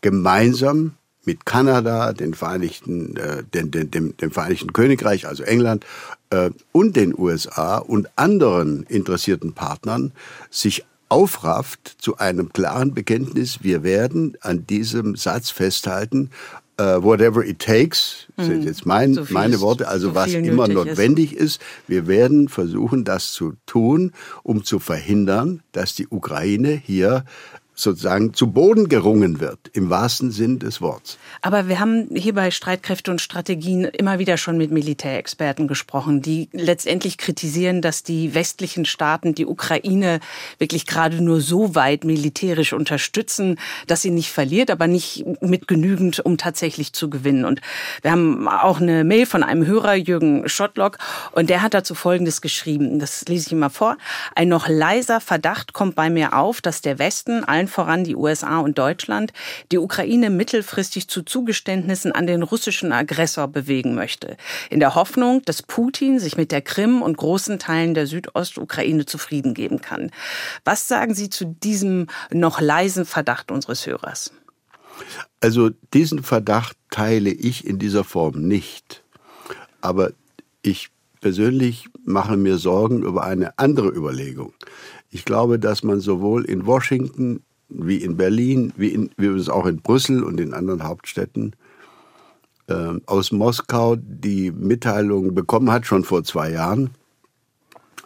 [0.02, 5.86] gemeinsam mit Kanada, den Vereinigten, äh, den, den, dem, dem Vereinigten Königreich, also England,
[6.28, 10.12] äh, und den USA und anderen interessierten Partnern
[10.50, 16.30] sich aufrafft zu einem klaren Bekenntnis, wir werden an diesem Satz festhalten,
[16.80, 18.66] uh, whatever it takes, das sind mhm.
[18.66, 21.56] jetzt mein, so meine Worte, also so was immer notwendig ist.
[21.56, 21.62] ist.
[21.86, 27.24] Wir werden versuchen, das zu tun, um zu verhindern, dass die Ukraine hier
[27.76, 31.18] sozusagen zu Boden gerungen wird, im wahrsten Sinn des Wortes.
[31.42, 36.48] Aber wir haben hier bei Streitkräfte und Strategien immer wieder schon mit Militärexperten gesprochen, die
[36.52, 40.20] letztendlich kritisieren, dass die westlichen Staaten die Ukraine
[40.58, 46.24] wirklich gerade nur so weit militärisch unterstützen, dass sie nicht verliert, aber nicht mit genügend,
[46.24, 47.44] um tatsächlich zu gewinnen.
[47.44, 47.60] Und
[48.00, 50.96] wir haben auch eine Mail von einem Hörer, Jürgen Schottlock,
[51.32, 52.98] und der hat dazu Folgendes geschrieben.
[52.98, 53.98] Das lese ich immer vor.
[54.34, 58.16] Ein noch leiser Verdacht kommt bei mir auf, dass der Westen allen allen voran die
[58.16, 59.32] USA und Deutschland,
[59.72, 64.36] die Ukraine mittelfristig zu Zugeständnissen an den russischen Aggressor bewegen möchte.
[64.70, 69.54] In der Hoffnung, dass Putin sich mit der Krim und großen Teilen der Südostukraine zufrieden
[69.54, 70.10] geben kann.
[70.64, 74.32] Was sagen Sie zu diesem noch leisen Verdacht unseres Hörers?
[75.40, 79.02] Also diesen Verdacht teile ich in dieser Form nicht.
[79.80, 80.12] Aber
[80.62, 80.88] ich
[81.20, 84.52] persönlich mache mir Sorgen über eine andere Überlegung.
[85.10, 89.66] Ich glaube, dass man sowohl in Washington wie in Berlin, wie, in, wie es auch
[89.66, 91.56] in Brüssel und in anderen Hauptstädten
[92.68, 96.90] äh, aus Moskau die Mitteilung bekommen hat, schon vor zwei Jahren.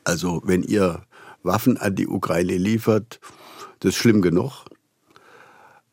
[0.05, 1.03] Also wenn ihr
[1.43, 3.21] Waffen an die Ukraine liefert,
[3.81, 4.65] das ist schlimm genug.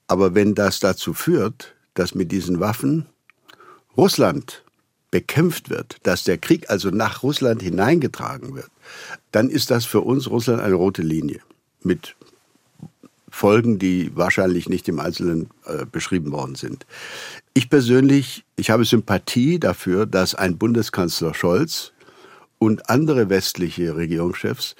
[0.08, 3.08] Aber wenn das dazu führt, dass mit diesen Waffen
[3.96, 4.64] Russland
[5.12, 8.70] bekämpft wird, dass der Krieg also nach Russland hineingetragen wird,
[9.32, 11.40] dann ist das für uns Russland eine rote Linie
[11.82, 12.17] mit
[13.38, 16.88] Folgen, die wahrscheinlich nicht im Einzelnen äh, beschrieben worden sind.
[17.54, 21.94] Ich persönlich, ich habe Sympathie dafür, dass ein Bundeskanzler Scholz
[22.58, 24.76] und andere westliche Regierungschefs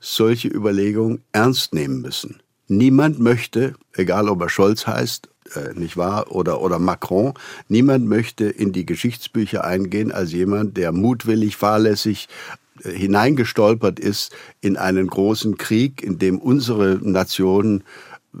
[0.00, 2.40] solche Überlegungen ernst nehmen müssen.
[2.66, 7.34] Niemand möchte, egal ob er Scholz heißt, äh, nicht wahr, oder, oder Macron,
[7.68, 12.28] niemand möchte in die Geschichtsbücher eingehen als jemand, der mutwillig, fahrlässig
[12.82, 17.84] hineingestolpert ist in einen großen Krieg, in dem unsere Nation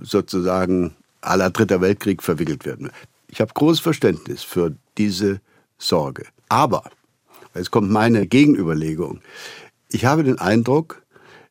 [0.00, 2.90] sozusagen aller Dritter Weltkrieg verwickelt werden.
[3.28, 5.40] Ich habe großes Verständnis für diese
[5.78, 6.26] Sorge.
[6.48, 6.84] Aber,
[7.54, 9.20] jetzt kommt meine Gegenüberlegung.
[9.90, 11.02] Ich habe den Eindruck,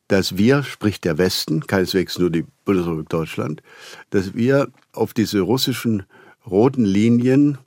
[0.08, 3.62] dass wir, sprich der Westen, keineswegs nur die Bundesrepublik Deutschland,
[4.10, 6.04] dass wir auf diese russischen
[6.50, 7.58] roten Linien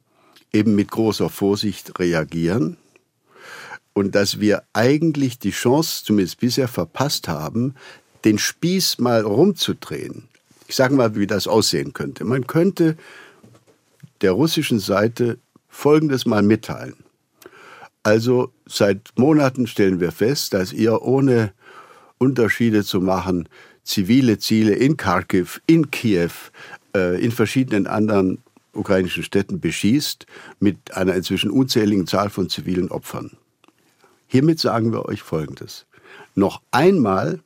[0.52, 2.76] eben mit großer Vorsicht reagieren
[3.92, 7.74] und dass wir eigentlich die Chance, zumindest bisher verpasst haben,
[8.24, 10.28] den Spieß mal rumzudrehen.
[10.68, 12.24] Ich sage mal, wie das aussehen könnte.
[12.24, 12.96] Man könnte
[14.20, 16.94] der russischen Seite Folgendes mal mitteilen.
[18.02, 21.52] Also seit Monaten stellen wir fest, dass ihr ohne
[22.18, 23.48] Unterschiede zu machen,
[23.82, 26.30] zivile Ziele in Kharkiv, in Kiew,
[26.94, 28.38] äh, in verschiedenen anderen
[28.72, 30.26] ukrainischen Städten beschießt,
[30.60, 33.32] mit einer inzwischen unzähligen Zahl von zivilen Opfern.
[34.32, 35.86] Hiermit sagen wir euch Folgendes.
[36.36, 37.40] Noch einmal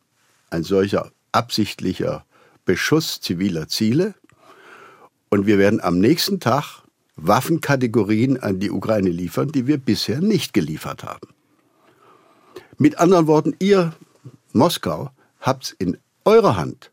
[0.50, 2.26] ein solcher absichtlicher
[2.66, 4.14] Beschuss ziviler Ziele
[5.30, 6.82] und wir werden am nächsten Tag
[7.16, 11.28] Waffenkategorien an die Ukraine liefern, die wir bisher nicht geliefert haben.
[12.76, 13.94] Mit anderen Worten, ihr
[14.52, 16.90] Moskau habt es in eurer Hand,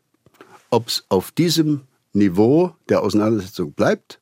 [0.70, 1.82] ob es auf diesem
[2.14, 4.20] Niveau der Auseinandersetzung bleibt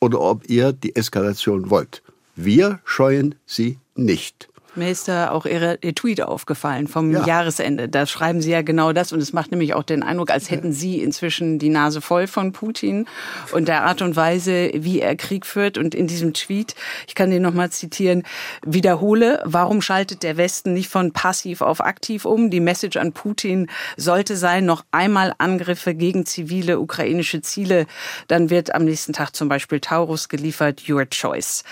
[0.00, 2.02] oder ob ihr die Eskalation wollt.
[2.34, 4.51] Wir scheuen sie nicht.
[4.74, 7.26] Mir ist da auch Ihre, Ihr Tweet aufgefallen vom ja.
[7.26, 7.90] Jahresende.
[7.90, 10.72] Da schreiben Sie ja genau das und es macht nämlich auch den Eindruck, als hätten
[10.72, 13.06] Sie inzwischen die Nase voll von Putin
[13.52, 15.76] und der Art und Weise, wie er Krieg führt.
[15.76, 16.74] Und in diesem Tweet,
[17.06, 18.22] ich kann den nochmal zitieren,
[18.64, 22.48] wiederhole, warum schaltet der Westen nicht von passiv auf aktiv um?
[22.48, 27.86] Die Message an Putin sollte sein, noch einmal Angriffe gegen zivile ukrainische Ziele.
[28.26, 31.62] Dann wird am nächsten Tag zum Beispiel Taurus geliefert, your choice.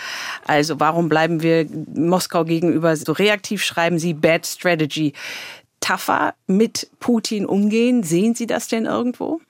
[0.46, 5.12] Also warum bleiben wir Moskau gegenüber aber so reaktiv schreiben Sie Bad Strategy.
[5.80, 9.40] Tougher mit Putin umgehen, sehen Sie das denn irgendwo?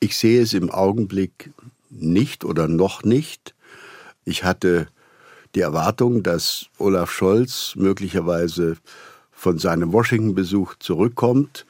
[0.00, 1.50] Ich sehe es im Augenblick
[1.88, 3.54] nicht oder noch nicht.
[4.24, 4.88] Ich hatte
[5.54, 8.76] die Erwartung, dass Olaf Scholz möglicherweise
[9.32, 11.64] von seinem Washington-Besuch zurückkommt,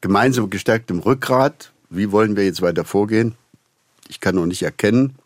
[0.00, 1.72] gemeinsam gestärktem Rückgrat.
[1.88, 3.34] Wie wollen wir jetzt weiter vorgehen?
[4.08, 5.16] Ich kann noch nicht erkennen,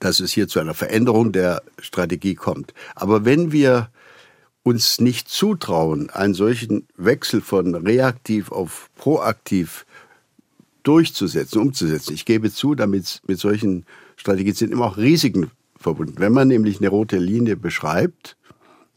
[0.00, 2.74] dass es hier zu einer Veränderung der Strategie kommt.
[2.94, 3.88] Aber wenn wir
[4.64, 9.86] uns nicht zutrauen, einen solchen Wechsel von reaktiv auf proaktiv
[10.82, 12.14] durchzusetzen, umzusetzen.
[12.14, 13.84] Ich gebe zu, damit mit solchen
[14.16, 16.14] Strategien sind immer auch Risiken verbunden.
[16.18, 18.36] Wenn man nämlich eine rote Linie beschreibt,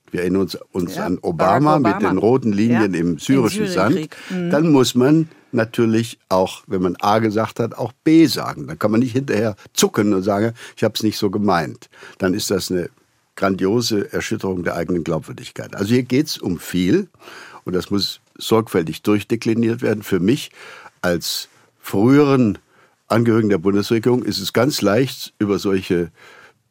[0.10, 3.68] wir erinnern uns, uns ja, an Obama, Obama, mit den roten Linien ja, im syrischen
[3.68, 4.50] Sand, mhm.
[4.50, 8.68] dann muss man natürlich auch, wenn man A gesagt hat, auch B sagen.
[8.68, 11.90] Dann kann man nicht hinterher zucken und sagen, ich habe es nicht so gemeint.
[12.20, 12.90] Dann ist das eine
[13.38, 15.73] grandiose Erschütterung der eigenen Glaubwürdigkeit.
[15.76, 17.08] Also hier geht es um viel
[17.63, 20.04] und das muss sorgfältig durchdekliniert werden.
[20.04, 20.52] Für mich
[21.02, 21.47] als
[21.80, 22.58] früheren
[23.08, 26.12] Angehörigen der Bundesregierung ist es ganz leicht, über solche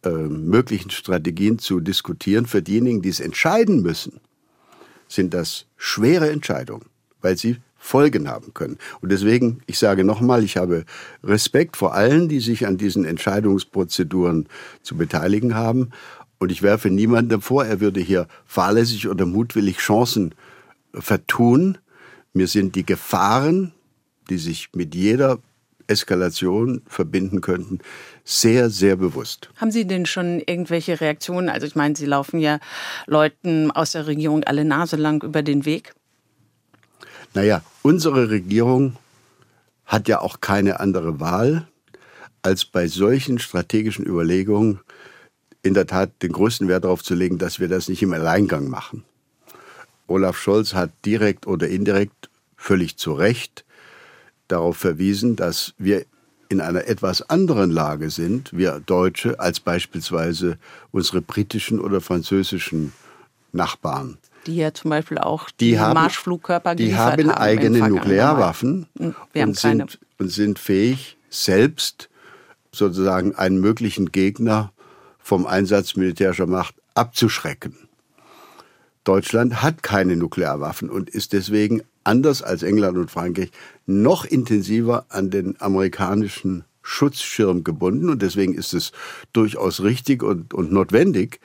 [0.05, 2.46] äh, möglichen Strategien zu diskutieren.
[2.46, 4.20] Für diejenigen, die es entscheiden müssen,
[5.09, 6.87] sind das schwere Entscheidungen,
[7.22, 8.79] weil sie Folgen haben können.
[9.00, 10.85] Und deswegen, ich sage nochmal, ich habe
[11.22, 14.48] Respekt vor allen, die sich an diesen Entscheidungsprozeduren
[14.83, 15.90] zu beteiligen haben.
[16.38, 20.35] Und ich werfe niemandem vor, er würde hier fahrlässig oder mutwillig Chancen
[20.92, 21.79] vertun.
[22.33, 23.72] Mir sind die Gefahren,
[24.29, 25.38] die sich mit jeder
[25.87, 27.79] Eskalation verbinden könnten,
[28.25, 29.51] sehr, sehr bewusst.
[29.57, 31.49] Haben Sie denn schon irgendwelche Reaktionen?
[31.49, 32.59] Also ich meine, Sie laufen ja
[33.07, 35.94] Leuten aus der Regierung alle Nase lang über den Weg.
[37.35, 38.96] Naja, unsere Regierung
[39.85, 41.68] hat ja auch keine andere Wahl,
[42.42, 44.81] als bei solchen strategischen Überlegungen
[45.62, 48.69] in der Tat den größten Wert darauf zu legen, dass wir das nicht im Alleingang
[48.69, 49.05] machen.
[50.07, 53.64] Olaf Scholz hat direkt oder indirekt völlig zu Recht
[54.49, 56.05] darauf verwiesen, dass wir
[56.49, 60.59] in einer etwas anderen Lage sind, wir Deutsche, als beispielsweise
[60.92, 62.92] unsere britischen oder französischen
[63.53, 64.19] Nachbarn.
[64.47, 69.16] Die ja zum Beispiel auch die, die haben, Marschflugkörper die haben, haben eigene Nuklearwaffen haben
[69.35, 72.09] und, sind, und sind fähig, selbst
[72.71, 74.73] sozusagen einen möglichen Gegner
[75.27, 77.75] vom Einsatz militärischer Macht abzuschrecken.
[79.03, 83.51] Deutschland hat keine Nuklearwaffen und ist deswegen anders als England und Frankreich
[83.87, 88.09] noch intensiver an den amerikanischen Schutzschirm gebunden.
[88.09, 88.93] Und deswegen ist es
[89.33, 91.41] durchaus richtig und, und notwendig,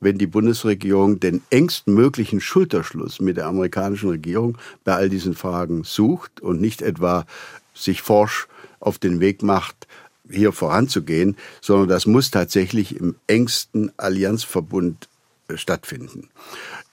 [0.00, 5.84] wenn die Bundesregierung den engsten möglichen Schulterschluss mit der amerikanischen Regierung bei all diesen Fragen
[5.84, 7.26] sucht und nicht etwa
[7.74, 8.48] sich forsch
[8.80, 9.86] auf den Weg macht,
[10.30, 15.08] hier voranzugehen, sondern das muss tatsächlich im engsten Allianzverbund
[15.48, 16.28] äh, stattfinden.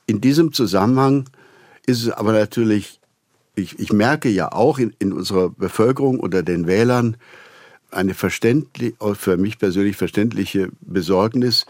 [0.05, 1.29] In diesem Zusammenhang
[1.85, 2.99] ist es aber natürlich,
[3.55, 7.17] ich, ich merke ja auch in, in unserer Bevölkerung oder den Wählern
[7.91, 11.65] eine verständlich, für mich persönlich verständliche Besorgnis.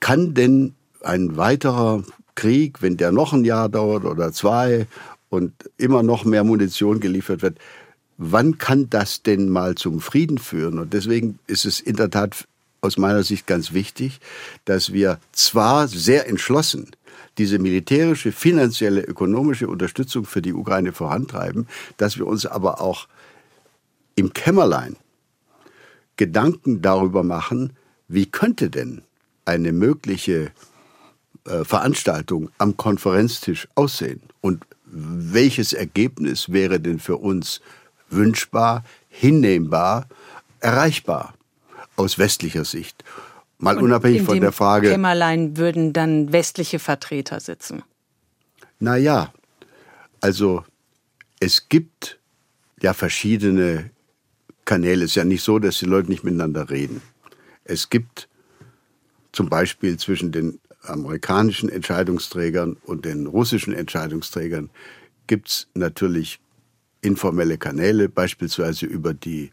[0.00, 2.02] Kann denn ein weiterer
[2.34, 4.86] Krieg, wenn der noch ein Jahr dauert oder zwei
[5.28, 7.58] und immer noch mehr Munition geliefert wird,
[8.16, 10.78] wann kann das denn mal zum Frieden führen?
[10.78, 12.46] Und deswegen ist es in der Tat
[12.80, 14.20] aus meiner Sicht ganz wichtig,
[14.64, 16.90] dass wir zwar sehr entschlossen
[17.38, 23.08] diese militärische, finanzielle, ökonomische Unterstützung für die Ukraine vorantreiben, dass wir uns aber auch
[24.14, 24.96] im Kämmerlein
[26.16, 27.72] Gedanken darüber machen,
[28.06, 29.02] wie könnte denn
[29.44, 30.52] eine mögliche
[31.44, 37.60] äh, Veranstaltung am Konferenztisch aussehen und welches Ergebnis wäre denn für uns
[38.14, 40.08] wünschbar, hinnehmbar,
[40.60, 41.34] erreichbar
[41.96, 43.04] aus westlicher Sicht.
[43.58, 44.88] Mal Und unabhängig von der Frage.
[44.88, 47.82] Im Kämmerlein würden dann westliche Vertreter sitzen.
[48.80, 49.32] Naja,
[50.20, 50.64] also
[51.40, 52.18] es gibt
[52.82, 53.90] ja verschiedene
[54.64, 55.04] Kanäle.
[55.04, 57.00] Es ist ja nicht so, dass die Leute nicht miteinander reden.
[57.64, 58.28] Es gibt
[59.32, 64.70] zum Beispiel zwischen den amerikanischen Entscheidungsträgern und den russischen Entscheidungsträgern
[65.26, 66.40] gibt es natürlich
[67.04, 69.50] informelle Kanäle, beispielsweise über die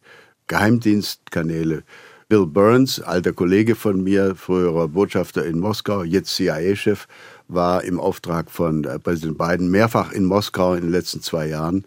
[0.47, 1.83] Geheimdienstkanäle.
[2.29, 7.07] Bill Burns, alter Kollege von mir, früherer Botschafter in Moskau, jetzt CIA-Chef,
[7.49, 11.83] war im Auftrag von äh, Präsident Biden mehrfach in Moskau in den letzten zwei Jahren.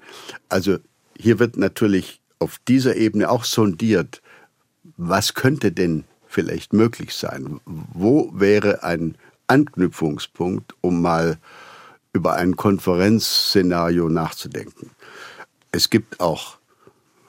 [0.51, 0.77] Also
[1.19, 4.21] hier wird natürlich auf dieser Ebene auch sondiert,
[4.99, 7.61] was könnte denn vielleicht möglich sein?
[7.65, 11.39] Wo wäre ein Anknüpfungspunkt, um mal
[12.13, 14.91] über ein Konferenzszenario nachzudenken?
[15.75, 16.59] Es gibt auch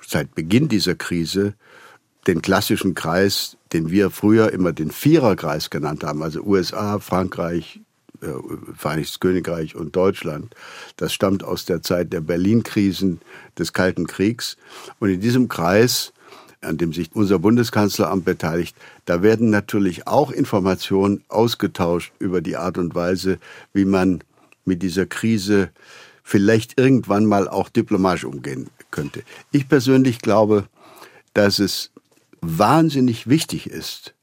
[0.05, 1.55] seit Beginn dieser Krise
[2.27, 7.79] den klassischen Kreis, den wir früher immer den Viererkreis genannt haben, also USA, Frankreich,
[8.21, 8.27] äh,
[8.77, 10.53] Vereinigtes Königreich und Deutschland.
[10.95, 13.19] Das stammt aus der Zeit der Berlin-Krisen
[13.57, 14.57] des Kalten Kriegs.
[14.99, 16.13] Und in diesem Kreis,
[16.61, 22.77] an dem sich unser Bundeskanzleramt beteiligt, da werden natürlich auch Informationen ausgetauscht über die Art
[22.77, 23.39] und Weise,
[23.73, 24.23] wie man
[24.65, 25.71] mit dieser Krise
[26.27, 29.21] vielleicht irgendwann mal auch diplomatisch umgehen könnte.
[29.51, 30.67] Ich persönlich glaube,
[31.35, 31.91] dass es
[32.41, 34.15] wahnsinnig wichtig ist,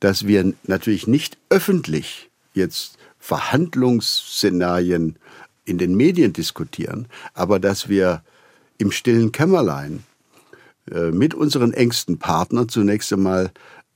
[0.00, 5.16] dass wir natürlich nicht öffentlich jetzt Verhandlungsszenarien
[5.66, 8.22] in den Medien diskutieren, aber dass wir
[8.78, 10.04] im stillen Kämmerlein
[10.90, 13.52] äh, mit unseren engsten Partnern zunächst einmal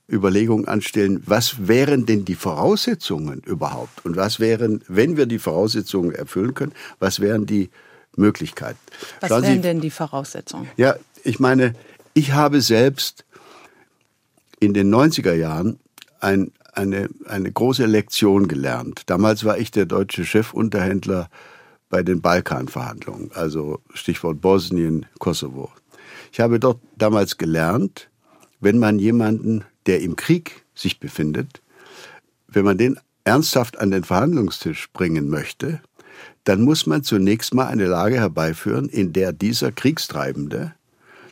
[0.09, 4.05] Überlegungen anstellen, was wären denn die Voraussetzungen überhaupt?
[4.05, 7.69] Und was wären, wenn wir die Voraussetzungen erfüllen können, was wären die
[8.15, 8.79] Möglichkeiten?
[9.19, 10.67] Was Schauen wären Sie, denn die Voraussetzungen?
[10.77, 11.73] Ja, ich meine,
[12.13, 13.25] ich habe selbst
[14.59, 15.79] in den 90er Jahren
[16.21, 19.03] ein, eine, eine große Lektion gelernt.
[19.07, 21.29] Damals war ich der deutsche Chefunterhändler
[21.89, 25.71] bei den Balkanverhandlungen, also Stichwort Bosnien, Kosovo.
[26.31, 28.09] Ich habe dort damals gelernt,
[28.59, 31.61] wenn man jemanden der im Krieg sich befindet,
[32.47, 35.81] wenn man den ernsthaft an den Verhandlungstisch bringen möchte,
[36.43, 40.73] dann muss man zunächst mal eine Lage herbeiführen, in der dieser Kriegstreibende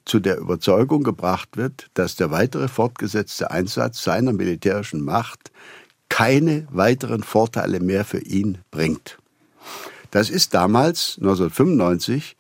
[0.04, 5.52] zu der Überzeugung gebracht wird, dass der weitere fortgesetzte Einsatz seiner militärischen Macht
[6.10, 9.18] keine weiteren Vorteile mehr für ihn bringt.
[10.12, 12.38] Das ist damals, 1995,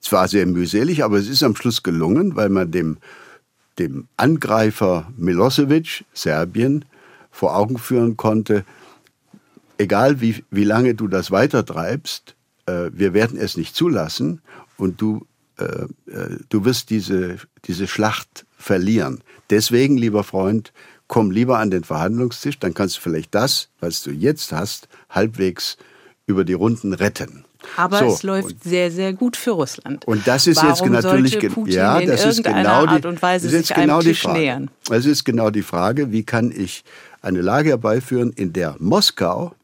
[0.00, 2.98] zwar sehr mühselig, aber es ist am Schluss gelungen, weil man dem
[3.78, 6.84] dem Angreifer Milosevic, Serbien,
[7.30, 8.64] vor Augen führen konnte,
[9.78, 14.40] egal wie, wie lange du das weitertreibst, äh, wir werden es nicht zulassen
[14.76, 15.26] und du,
[15.58, 19.22] äh, äh, du wirst diese, diese Schlacht verlieren.
[19.50, 20.72] Deswegen, lieber Freund,
[21.08, 25.76] komm lieber an den Verhandlungstisch, dann kannst du vielleicht das, was du jetzt hast, halbwegs
[26.26, 27.44] über die Runden retten.
[27.76, 30.04] Aber so, es läuft sehr, sehr gut für Russland.
[30.06, 33.22] Und das ist Warum jetzt natürlich Putin ja, das in ist genau die Art und
[33.22, 34.38] Weise das ist sich genau die Frage.
[34.38, 34.70] nähern.
[34.90, 36.84] Es ist genau die Frage, wie kann ich
[37.22, 39.54] eine Lage herbeiführen, in der Moskau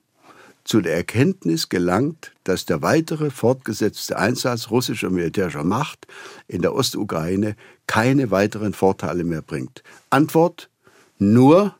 [0.65, 6.07] zu der Erkenntnis gelangt, dass der weitere fortgesetzte Einsatz russischer militärischer Macht
[6.49, 9.83] in der Ostukraine keine weiteren Vorteile mehr bringt.
[10.11, 10.69] Antwort
[11.19, 11.75] nur,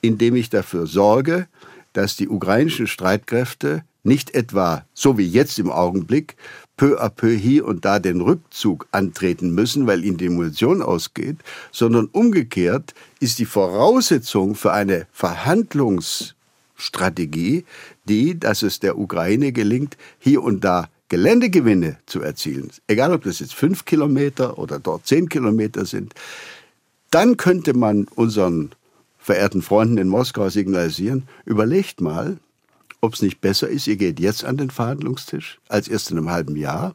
[0.00, 1.48] indem ich dafür sorge,
[1.92, 6.36] dass die ukrainischen Streitkräfte nicht etwa, so wie jetzt im Augenblick,
[6.76, 11.36] peu à peu hier und da den Rückzug antreten müssen, weil ihnen die Munition ausgeht,
[11.72, 17.66] sondern umgekehrt ist die Voraussetzung für eine Verhandlungsstrategie
[18.08, 23.40] die, dass es der Ukraine gelingt, hier und da Geländegewinne zu erzielen, egal ob das
[23.40, 26.14] jetzt fünf Kilometer oder dort zehn Kilometer sind,
[27.10, 28.70] dann könnte man unseren
[29.18, 32.38] verehrten Freunden in Moskau signalisieren, überlegt mal,
[33.00, 36.30] ob es nicht besser ist, ihr geht jetzt an den Verhandlungstisch als erst in einem
[36.30, 36.94] halben Jahr.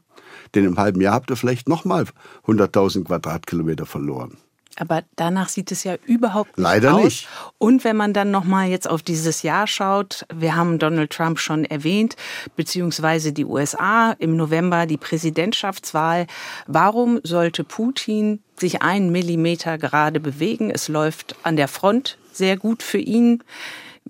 [0.53, 2.05] Denn im halben Jahr habt ihr vielleicht nochmal
[2.45, 4.37] 100.000 Quadratkilometer verloren.
[4.77, 7.03] Aber danach sieht es ja überhaupt nicht Leider aus.
[7.03, 7.27] nicht.
[7.57, 11.63] Und wenn man dann nochmal jetzt auf dieses Jahr schaut, wir haben Donald Trump schon
[11.63, 12.17] erwähnt,
[12.57, 16.27] beziehungsweise die USA im November die Präsidentschaftswahl.
[16.67, 20.69] Warum sollte Putin sich einen Millimeter gerade bewegen?
[20.69, 23.43] Es läuft an der Front sehr gut für ihn.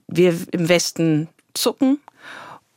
[0.08, 2.00] Wir im Westen zucken.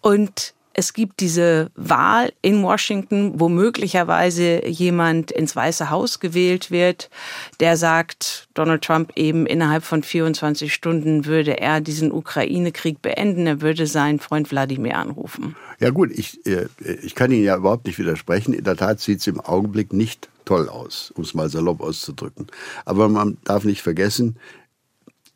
[0.01, 7.11] Und es gibt diese Wahl in Washington, wo möglicherweise jemand ins Weiße Haus gewählt wird,
[7.59, 13.61] der sagt, Donald Trump eben innerhalb von 24 Stunden würde er diesen Ukraine-Krieg beenden, er
[13.61, 15.57] würde seinen Freund Wladimir anrufen.
[15.81, 16.68] Ja gut, ich, äh,
[17.03, 18.55] ich kann Ihnen ja überhaupt nicht widersprechen.
[18.55, 22.47] In der Tat sieht es im Augenblick nicht toll aus, um es mal salopp auszudrücken.
[22.85, 24.37] Aber man darf nicht vergessen,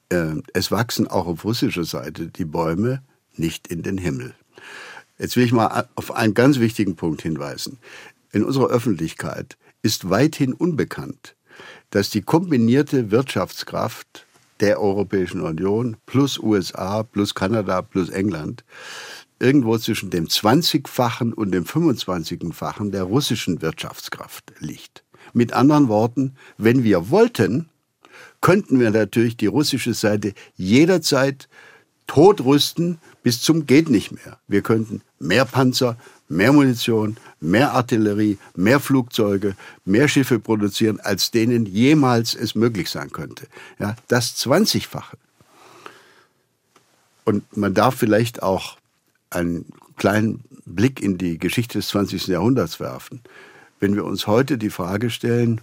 [0.09, 3.03] äh, es wachsen auch auf russischer Seite die Bäume
[3.37, 4.35] nicht in den Himmel.
[5.19, 7.79] Jetzt will ich mal auf einen ganz wichtigen Punkt hinweisen.
[8.33, 11.37] In unserer Öffentlichkeit ist weithin unbekannt,
[11.91, 14.27] dass die kombinierte Wirtschaftskraft
[14.61, 18.65] der Europäischen Union plus USA plus Kanada plus England
[19.39, 25.03] irgendwo zwischen dem 20-fachen und dem 25-fachen der russischen Wirtschaftskraft liegt.
[25.33, 27.69] Mit anderen Worten, wenn wir wollten,
[28.41, 31.49] könnten wir natürlich die russische Seite jederzeit
[32.07, 34.39] totrüsten bis zum geht nicht mehr.
[34.49, 35.97] Wir könnten mehr Panzer,
[36.29, 43.11] mehr Munition, mehr Artillerie, mehr Flugzeuge, mehr Schiffe produzieren, als denen jemals es möglich sein
[43.11, 43.47] könnte.
[43.79, 45.17] Ja, das 20-fache.
[47.25, 48.77] Und man darf vielleicht auch
[49.31, 49.67] einen
[49.97, 52.27] kleinen Blick in die Geschichte des 20.
[52.27, 53.21] Jahrhunderts werfen.
[53.79, 55.61] Wenn wir uns heute die Frage stellen,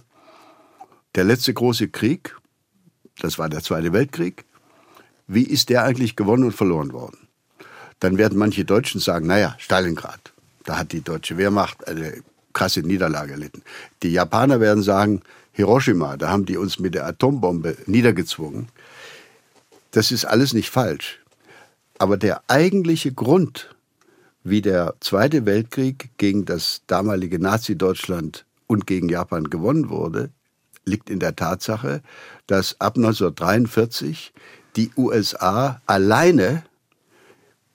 [1.14, 2.36] der letzte große Krieg,
[3.18, 4.44] das war der Zweite Weltkrieg,
[5.26, 7.29] wie ist der eigentlich gewonnen und verloren worden?
[8.00, 10.32] Dann werden manche Deutschen sagen, naja, Stalingrad,
[10.64, 12.22] da hat die deutsche Wehrmacht eine
[12.52, 13.62] krasse Niederlage erlitten.
[14.02, 15.22] Die Japaner werden sagen,
[15.52, 18.68] Hiroshima, da haben die uns mit der Atombombe niedergezwungen.
[19.90, 21.20] Das ist alles nicht falsch.
[21.98, 23.74] Aber der eigentliche Grund,
[24.42, 30.30] wie der Zweite Weltkrieg gegen das damalige Nazi-Deutschland und gegen Japan gewonnen wurde,
[30.84, 32.02] liegt in der Tatsache,
[32.46, 34.32] dass ab 1943
[34.76, 36.62] die USA alleine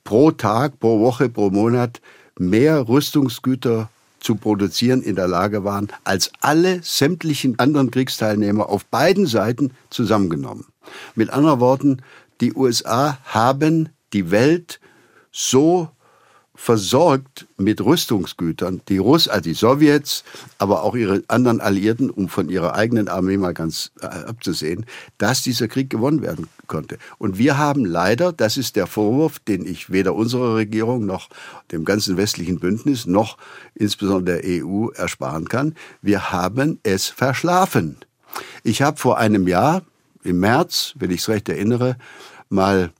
[0.05, 1.99] pro Tag, pro Woche, pro Monat
[2.39, 3.89] mehr Rüstungsgüter
[4.21, 10.65] zu produzieren in der Lage waren, als alle sämtlichen anderen Kriegsteilnehmer auf beiden Seiten zusammengenommen.
[11.15, 12.01] Mit anderen Worten,
[12.39, 14.79] die USA haben die Welt
[15.31, 15.89] so
[16.55, 20.23] versorgt mit Rüstungsgütern, die Russ, also die Sowjets,
[20.57, 24.85] aber auch ihre anderen Alliierten, um von ihrer eigenen Armee mal ganz äh, abzusehen,
[25.17, 26.97] dass dieser Krieg gewonnen werden konnte.
[27.17, 31.29] Und wir haben leider, das ist der Vorwurf, den ich weder unserer Regierung noch
[31.71, 33.37] dem ganzen westlichen Bündnis noch
[33.75, 37.97] insbesondere der EU ersparen kann, wir haben es verschlafen.
[38.63, 39.83] Ich habe vor einem Jahr,
[40.23, 41.97] im März, wenn ich es recht erinnere,
[42.49, 42.91] mal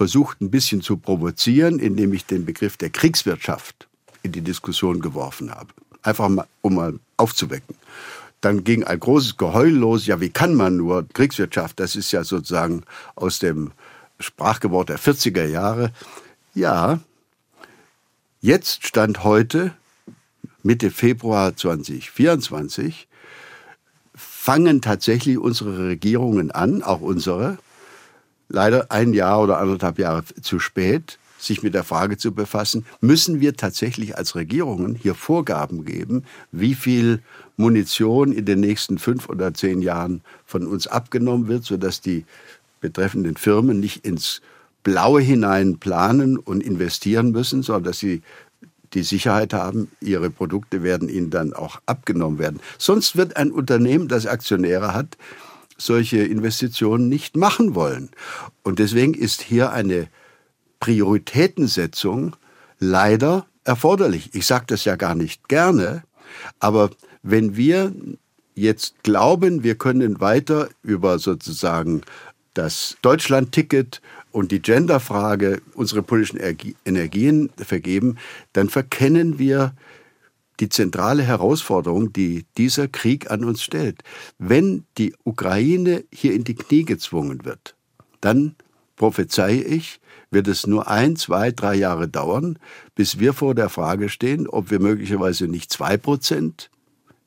[0.00, 3.86] versucht ein bisschen zu provozieren, indem ich den Begriff der Kriegswirtschaft
[4.22, 5.74] in die Diskussion geworfen habe.
[6.00, 7.76] Einfach mal, um mal aufzuwecken.
[8.40, 10.06] Dann ging ein großes Geheul los.
[10.06, 11.78] Ja, wie kann man nur Kriegswirtschaft?
[11.80, 12.84] Das ist ja sozusagen
[13.14, 13.72] aus dem
[14.18, 15.92] Sprachgewort der 40er Jahre.
[16.54, 17.00] Ja,
[18.40, 19.74] jetzt stand heute,
[20.62, 23.06] Mitte Februar 2024,
[24.14, 27.58] fangen tatsächlich unsere Regierungen an, auch unsere,
[28.50, 33.40] leider ein Jahr oder anderthalb Jahre zu spät, sich mit der Frage zu befassen, müssen
[33.40, 37.22] wir tatsächlich als Regierungen hier Vorgaben geben, wie viel
[37.56, 42.26] Munition in den nächsten fünf oder zehn Jahren von uns abgenommen wird, sodass die
[42.80, 44.42] betreffenden Firmen nicht ins
[44.82, 48.22] Blaue hinein planen und investieren müssen, sondern dass sie
[48.94, 52.60] die Sicherheit haben, ihre Produkte werden ihnen dann auch abgenommen werden.
[52.76, 55.16] Sonst wird ein Unternehmen, das Aktionäre hat,
[55.80, 58.10] solche Investitionen nicht machen wollen.
[58.62, 60.08] Und deswegen ist hier eine
[60.78, 62.36] Prioritätensetzung
[62.78, 64.30] leider erforderlich.
[64.32, 66.02] Ich sage das ja gar nicht gerne,
[66.58, 66.90] aber
[67.22, 67.92] wenn wir
[68.54, 72.02] jetzt glauben, wir können weiter über sozusagen
[72.54, 74.00] das Deutschland-Ticket
[74.32, 76.40] und die Genderfrage unsere politischen
[76.84, 78.18] Energien vergeben,
[78.52, 79.74] dann verkennen wir
[80.60, 84.02] die zentrale Herausforderung, die dieser Krieg an uns stellt.
[84.38, 87.74] Wenn die Ukraine hier in die Knie gezwungen wird,
[88.20, 88.54] dann
[88.96, 90.00] prophezeie ich,
[90.30, 92.58] wird es nur ein, zwei, drei Jahre dauern,
[92.94, 96.70] bis wir vor der Frage stehen, ob wir möglicherweise nicht zwei Prozent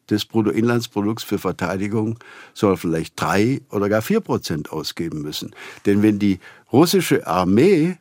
[0.10, 2.20] des Bruttoinlandsprodukts für Verteidigung,
[2.54, 5.56] sondern vielleicht drei oder gar vier Prozent ausgeben müssen.
[5.86, 6.40] Denn wenn die
[6.72, 7.98] russische Armee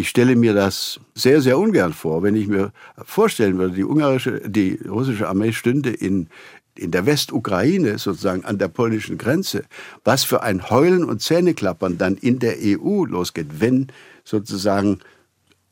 [0.00, 2.72] ich stelle mir das sehr, sehr ungern vor, wenn ich mir
[3.04, 6.28] vorstellen würde, die ungarische, die russische Armee stünde in,
[6.74, 9.64] in der Westukraine, sozusagen an der polnischen Grenze,
[10.02, 13.88] was für ein Heulen und Zähneklappern dann in der EU losgeht, wenn
[14.24, 15.00] sozusagen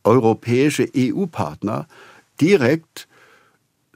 [0.05, 1.89] europäische EU-Partner
[2.39, 3.09] direkt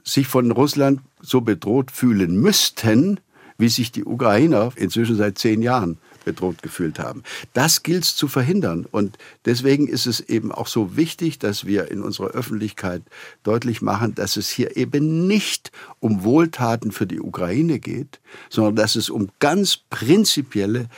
[0.03, 3.19] sich von Russland so bedroht fühlen müssten,
[3.59, 7.23] wie sich die Ukrainer inzwischen seit zehn Jahren bedroht gefühlt haben.
[7.53, 8.85] Das gilt es zu verhindern.
[8.89, 13.01] Und deswegen ist es eben auch so wichtig, dass wir in unserer Öffentlichkeit
[13.43, 18.19] deutlich machen, dass es hier eben nicht um Wohltaten für die Ukraine geht,
[18.49, 20.89] sondern dass es um ganz prinzipielle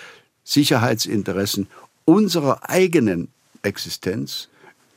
[0.43, 1.67] Sicherheitsinteressen
[2.05, 3.29] unserer eigenen
[3.63, 4.47] Existenz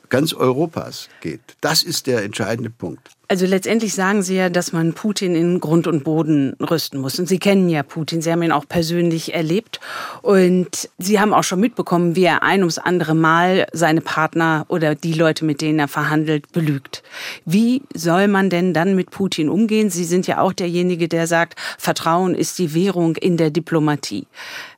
[0.09, 1.41] ganz Europas geht.
[1.61, 3.09] Das ist der entscheidende Punkt.
[3.31, 7.19] Also letztendlich sagen Sie ja, dass man Putin in Grund und Boden rüsten muss.
[7.19, 9.79] Und Sie kennen ja Putin, Sie haben ihn auch persönlich erlebt.
[10.23, 14.95] Und Sie haben auch schon mitbekommen, wie er ein ums andere Mal seine Partner oder
[14.95, 17.03] die Leute, mit denen er verhandelt, belügt.
[17.45, 19.91] Wie soll man denn dann mit Putin umgehen?
[19.91, 24.25] Sie sind ja auch derjenige, der sagt, Vertrauen ist die Währung in der Diplomatie.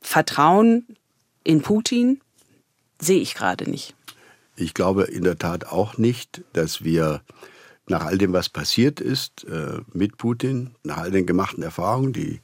[0.02, 0.84] Vertrauen
[1.42, 2.20] in Putin
[3.00, 3.94] sehe ich gerade nicht.
[4.56, 7.22] Ich glaube in der Tat auch nicht, dass wir
[7.88, 12.40] nach all dem, was passiert ist äh, mit Putin, nach all den gemachten Erfahrungen, die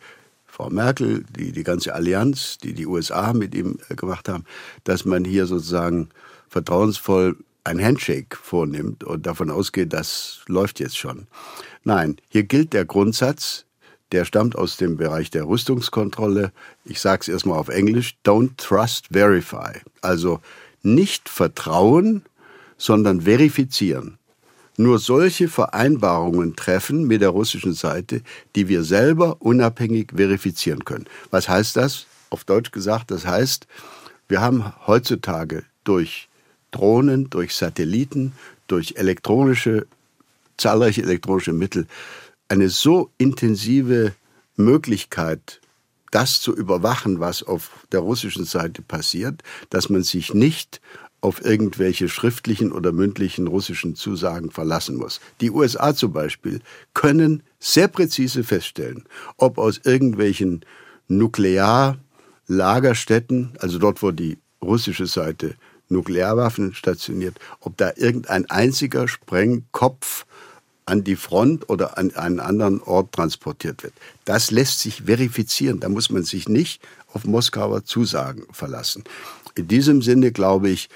[0.47, 4.45] Frau Merkel, die, die ganze Allianz, die die USA mit ihm äh, gemacht haben,
[4.85, 6.09] dass man hier sozusagen
[6.49, 11.27] vertrauensvoll ein Handshake vornimmt und davon ausgeht, das läuft jetzt schon.
[11.85, 13.67] Nein, hier gilt der Grundsatz,
[14.11, 16.51] der stammt aus dem Bereich der Rüstungskontrolle.
[16.85, 19.81] Ich sage es erstmal auf Englisch, don't trust, verify.
[20.01, 20.41] Also
[20.83, 22.23] nicht vertrauen,
[22.77, 24.19] sondern verifizieren.
[24.77, 28.23] Nur solche Vereinbarungen treffen mit der russischen Seite,
[28.55, 31.07] die wir selber unabhängig verifizieren können.
[31.31, 32.07] Was heißt das?
[32.31, 33.67] Auf Deutsch gesagt, das heißt,
[34.29, 36.29] wir haben heutzutage durch
[36.71, 38.33] Drohnen, durch Satelliten,
[38.69, 39.87] durch elektronische,
[40.59, 41.87] zahlreiche elektronische Mittel
[42.49, 44.15] eine so intensive
[44.57, 45.61] Möglichkeit
[46.11, 50.81] das zu überwachen, was auf der russischen Seite passiert, dass man sich nicht
[51.21, 55.21] auf irgendwelche schriftlichen oder mündlichen russischen Zusagen verlassen muss.
[55.41, 56.61] Die USA zum Beispiel
[56.95, 59.05] können sehr präzise feststellen,
[59.37, 60.65] ob aus irgendwelchen
[61.09, 65.57] Nuklearlagerstätten, also dort, wo die russische Seite
[65.89, 70.27] Nuklearwaffen stationiert, ob da irgendein einziger Sprengkopf
[70.89, 73.93] an die Front oder an einen anderen Ort transportiert wird.
[74.25, 75.81] Das lässt sich verifizieren.
[75.81, 76.81] Da muss man sich nicht
[77.13, 79.05] auf Moskauer Zusagen verlassen.
[79.55, 80.89] In diesem Sinne, glaube ich,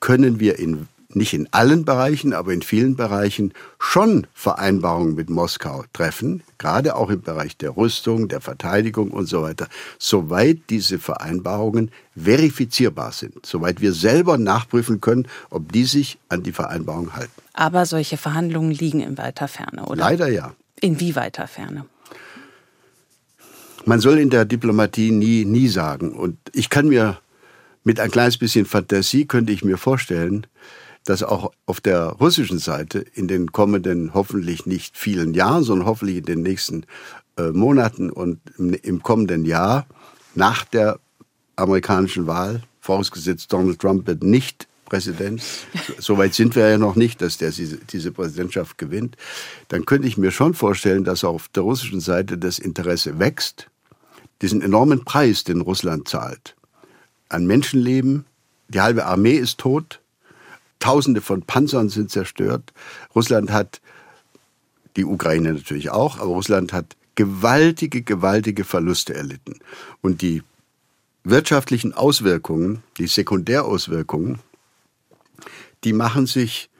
[0.00, 5.84] können wir in nicht in allen Bereichen, aber in vielen Bereichen schon Vereinbarungen mit Moskau
[5.92, 11.90] treffen, gerade auch im Bereich der Rüstung, der Verteidigung und so weiter, soweit diese Vereinbarungen
[12.16, 17.32] verifizierbar sind, soweit wir selber nachprüfen können, ob die sich an die Vereinbarung halten.
[17.52, 19.96] Aber solche Verhandlungen liegen in weiter Ferne, oder?
[19.96, 20.54] Leider ja.
[20.80, 21.86] In wie weiter Ferne?
[23.86, 26.12] Man soll in der Diplomatie nie, nie sagen.
[26.12, 27.18] Und ich kann mir
[27.84, 30.46] mit ein kleines bisschen Fantasie könnte ich mir vorstellen,
[31.04, 36.18] dass auch auf der russischen Seite in den kommenden hoffentlich nicht vielen Jahren, sondern hoffentlich
[36.18, 36.86] in den nächsten
[37.36, 39.86] äh, Monaten und im, im, kommenden Jahr
[40.34, 40.98] nach der
[41.56, 45.42] amerikanischen Wahl, vorausgesetzt Donald Trump wird nicht Präsident,
[45.98, 49.16] soweit sind wir ja noch nicht, dass der diese, diese Präsidentschaft gewinnt,
[49.68, 53.68] dann könnte ich mir schon vorstellen, dass auf der russischen Seite das Interesse wächst,
[54.42, 56.54] diesen enormen Preis, den Russland zahlt,
[57.28, 58.24] an Menschenleben,
[58.68, 60.00] die halbe Armee ist tot,
[60.78, 62.72] Tausende von Panzern sind zerstört.
[63.14, 63.80] Russland hat,
[64.96, 69.58] die Ukraine natürlich auch, aber Russland hat gewaltige, gewaltige Verluste erlitten.
[70.02, 70.42] Und die
[71.22, 74.40] wirtschaftlichen Auswirkungen, die Sekundärauswirkungen,
[75.84, 76.70] die machen sich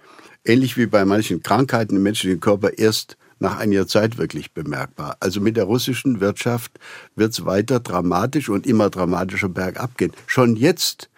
[0.44, 5.16] ähnlich wie bei manchen Krankheiten im menschlichen Körper erst nach einiger Zeit wirklich bemerkbar.
[5.20, 6.72] Also mit der russischen Wirtschaft
[7.16, 10.12] wird es weiter dramatisch und immer dramatischer bergab gehen.
[10.26, 11.10] Schon jetzt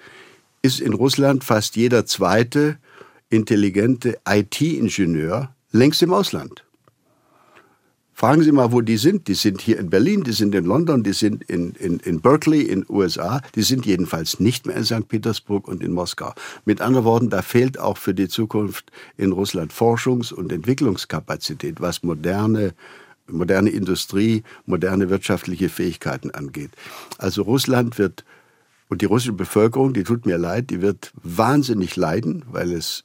[0.66, 2.76] ist in Russland fast jeder zweite
[3.30, 6.64] intelligente IT-Ingenieur längst im Ausland.
[8.12, 9.28] Fragen Sie mal, wo die sind.
[9.28, 12.62] Die sind hier in Berlin, die sind in London, die sind in, in, in Berkeley
[12.62, 13.42] in USA.
[13.54, 15.06] Die sind jedenfalls nicht mehr in St.
[15.06, 16.32] Petersburg und in Moskau.
[16.64, 22.02] Mit anderen Worten, da fehlt auch für die Zukunft in Russland Forschungs- und Entwicklungskapazität, was
[22.02, 22.74] moderne
[23.28, 26.70] moderne Industrie, moderne wirtschaftliche Fähigkeiten angeht.
[27.18, 28.24] Also Russland wird
[28.88, 33.04] und die russische Bevölkerung, die tut mir leid, die wird wahnsinnig leiden, weil es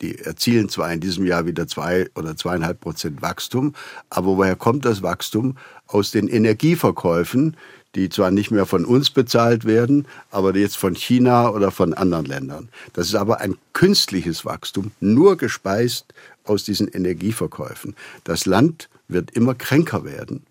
[0.00, 3.74] die erzielen zwar in diesem Jahr wieder zwei oder zweieinhalb Prozent Wachstum,
[4.08, 5.56] aber woher kommt das Wachstum?
[5.86, 7.56] Aus den Energieverkäufen,
[7.94, 12.24] die zwar nicht mehr von uns bezahlt werden, aber jetzt von China oder von anderen
[12.26, 12.68] Ländern.
[12.92, 16.14] Das ist aber ein künstliches Wachstum, nur gespeist
[16.44, 17.96] aus diesen Energieverkäufen.
[18.24, 20.44] Das Land wird immer kränker werden.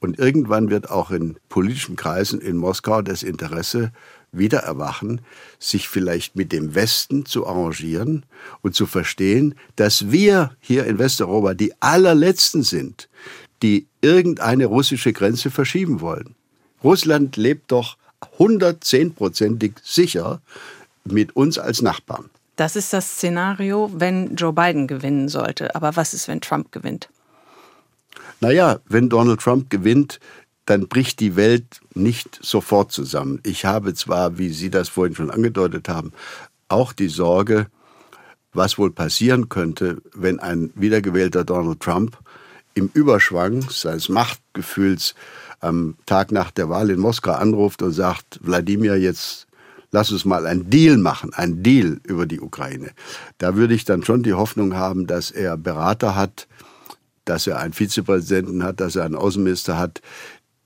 [0.00, 3.92] Und irgendwann wird auch in politischen Kreisen in Moskau das Interesse
[4.32, 5.20] wieder erwachen,
[5.58, 8.24] sich vielleicht mit dem Westen zu arrangieren
[8.62, 13.08] und zu verstehen, dass wir hier in Westeuropa die allerletzten sind,
[13.62, 16.34] die irgendeine russische Grenze verschieben wollen.
[16.82, 17.96] Russland lebt doch
[18.38, 20.40] 110-prozentig sicher
[21.04, 22.30] mit uns als Nachbarn.
[22.56, 25.74] Das ist das Szenario, wenn Joe Biden gewinnen sollte.
[25.74, 27.08] Aber was ist, wenn Trump gewinnt?
[28.40, 30.20] Naja, wenn Donald Trump gewinnt,
[30.66, 33.40] dann bricht die Welt nicht sofort zusammen.
[33.44, 36.12] Ich habe zwar, wie Sie das vorhin schon angedeutet haben,
[36.68, 37.66] auch die Sorge,
[38.52, 42.18] was wohl passieren könnte, wenn ein wiedergewählter Donald Trump
[42.74, 45.14] im Überschwang seines Machtgefühls
[45.60, 49.46] am Tag nach der Wahl in Moskau anruft und sagt, Wladimir, jetzt
[49.90, 52.90] lass uns mal einen Deal machen, einen Deal über die Ukraine.
[53.38, 56.48] Da würde ich dann schon die Hoffnung haben, dass er Berater hat,
[57.24, 60.00] dass er einen Vizepräsidenten hat, dass er einen Außenminister hat,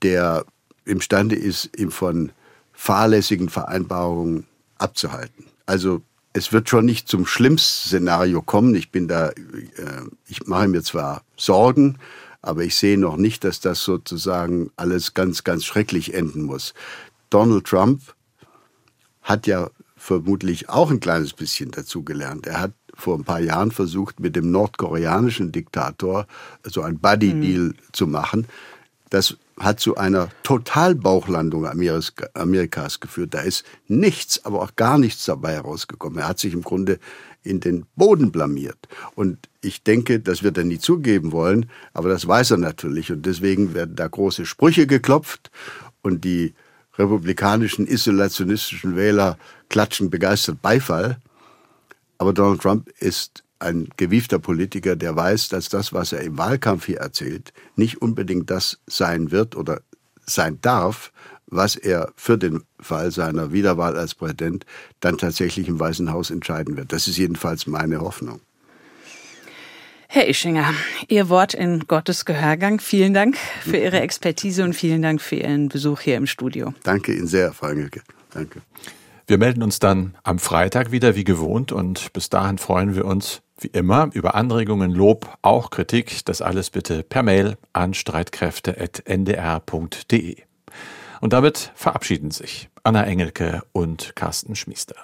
[0.01, 0.45] der
[0.85, 2.31] imstande ist, ihm von
[2.73, 4.45] fahrlässigen Vereinbarungen
[4.77, 5.45] abzuhalten.
[5.65, 6.01] Also
[6.33, 8.75] es wird schon nicht zum schlimmsten Szenario kommen.
[8.75, 9.33] Ich bin da, äh,
[10.27, 11.97] ich mache mir zwar Sorgen,
[12.41, 16.73] aber ich sehe noch nicht, dass das sozusagen alles ganz, ganz schrecklich enden muss.
[17.29, 18.01] Donald Trump
[19.21, 22.47] hat ja vermutlich auch ein kleines bisschen dazugelernt.
[22.47, 26.27] Er hat vor ein paar Jahren versucht, mit dem nordkoreanischen Diktator
[26.63, 27.75] so ein Buddy-Deal mhm.
[27.91, 28.45] zu machen.
[29.09, 31.67] Das hat zu einer Totalbauchlandung
[32.33, 33.33] Amerikas geführt.
[33.33, 36.19] Da ist nichts, aber auch gar nichts dabei herausgekommen.
[36.19, 36.99] Er hat sich im Grunde
[37.43, 38.77] in den Boden blamiert.
[39.15, 43.11] Und ich denke, das wird er nie zugeben wollen, aber das weiß er natürlich.
[43.11, 45.51] Und deswegen werden da große Sprüche geklopft
[46.01, 46.53] und die
[46.97, 49.37] republikanischen isolationistischen Wähler
[49.69, 51.17] klatschen begeistert Beifall.
[52.19, 56.85] Aber Donald Trump ist ein gewiefter Politiker, der weiß, dass das, was er im Wahlkampf
[56.85, 59.81] hier erzählt, nicht unbedingt das sein wird oder
[60.25, 61.11] sein darf,
[61.47, 64.65] was er für den Fall seiner Wiederwahl als Präsident
[64.99, 66.93] dann tatsächlich im Weißen Haus entscheiden wird.
[66.93, 68.39] Das ist jedenfalls meine Hoffnung.
[70.07, 70.73] Herr Ischinger,
[71.07, 72.79] Ihr Wort in Gottes Gehörgang.
[72.79, 76.73] Vielen Dank für Ihre Expertise und vielen Dank für Ihren Besuch hier im Studio.
[76.83, 78.01] Danke Ihnen sehr, Frau Engelke.
[78.31, 78.61] Danke.
[79.29, 83.43] Wir melden uns dann am Freitag wieder wie gewohnt und bis dahin freuen wir uns
[83.59, 86.25] wie immer über Anregungen, Lob, auch Kritik.
[86.25, 90.37] Das alles bitte per Mail an streitkräfte.ndr.de.
[91.21, 94.95] Und damit verabschieden sich Anna Engelke und Carsten Schmiester.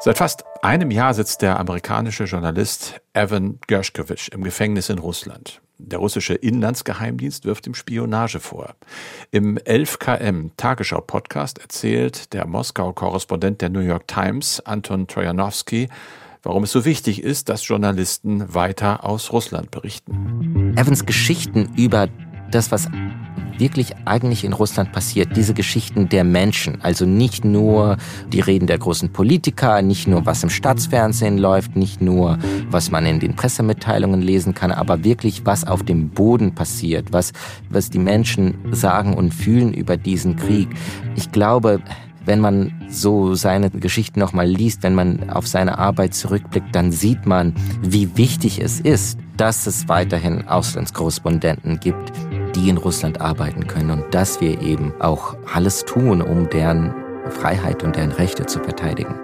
[0.00, 5.60] Seit fast einem Jahr sitzt der amerikanische Journalist Evan Gershkovich im Gefängnis in Russland.
[5.80, 8.74] Der russische Inlandsgeheimdienst wirft ihm Spionage vor.
[9.30, 15.88] Im 11KM Tagesschau Podcast erzählt der Moskau-Korrespondent der New York Times, Anton Trojanowski,
[16.42, 20.74] warum es so wichtig ist, dass Journalisten weiter aus Russland berichten.
[20.76, 22.08] Evans Geschichten über
[22.50, 22.88] das, was
[23.58, 27.96] wirklich eigentlich in Russland passiert, diese Geschichten der Menschen, also nicht nur
[28.32, 32.38] die Reden der großen Politiker, nicht nur was im Staatsfernsehen läuft, nicht nur
[32.70, 37.32] was man in den Pressemitteilungen lesen kann, aber wirklich was auf dem Boden passiert, was,
[37.70, 40.68] was die Menschen sagen und fühlen über diesen Krieg.
[41.16, 41.80] Ich glaube,
[42.28, 47.24] wenn man so seine Geschichten nochmal liest, wenn man auf seine Arbeit zurückblickt, dann sieht
[47.24, 52.12] man, wie wichtig es ist, dass es weiterhin Auslandskorrespondenten gibt,
[52.58, 56.94] die in Russland arbeiten können und dass wir eben auch alles tun, um deren
[57.30, 59.14] Freiheit und deren Rechte zu verteidigen.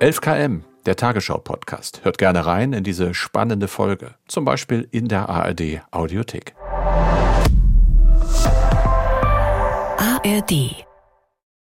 [0.00, 2.04] 11 km, der Tagesschau-Podcast.
[2.04, 6.54] Hört gerne rein in diese spannende Folge, zum Beispiel in der ARD Audiothek.
[9.98, 10.84] ARD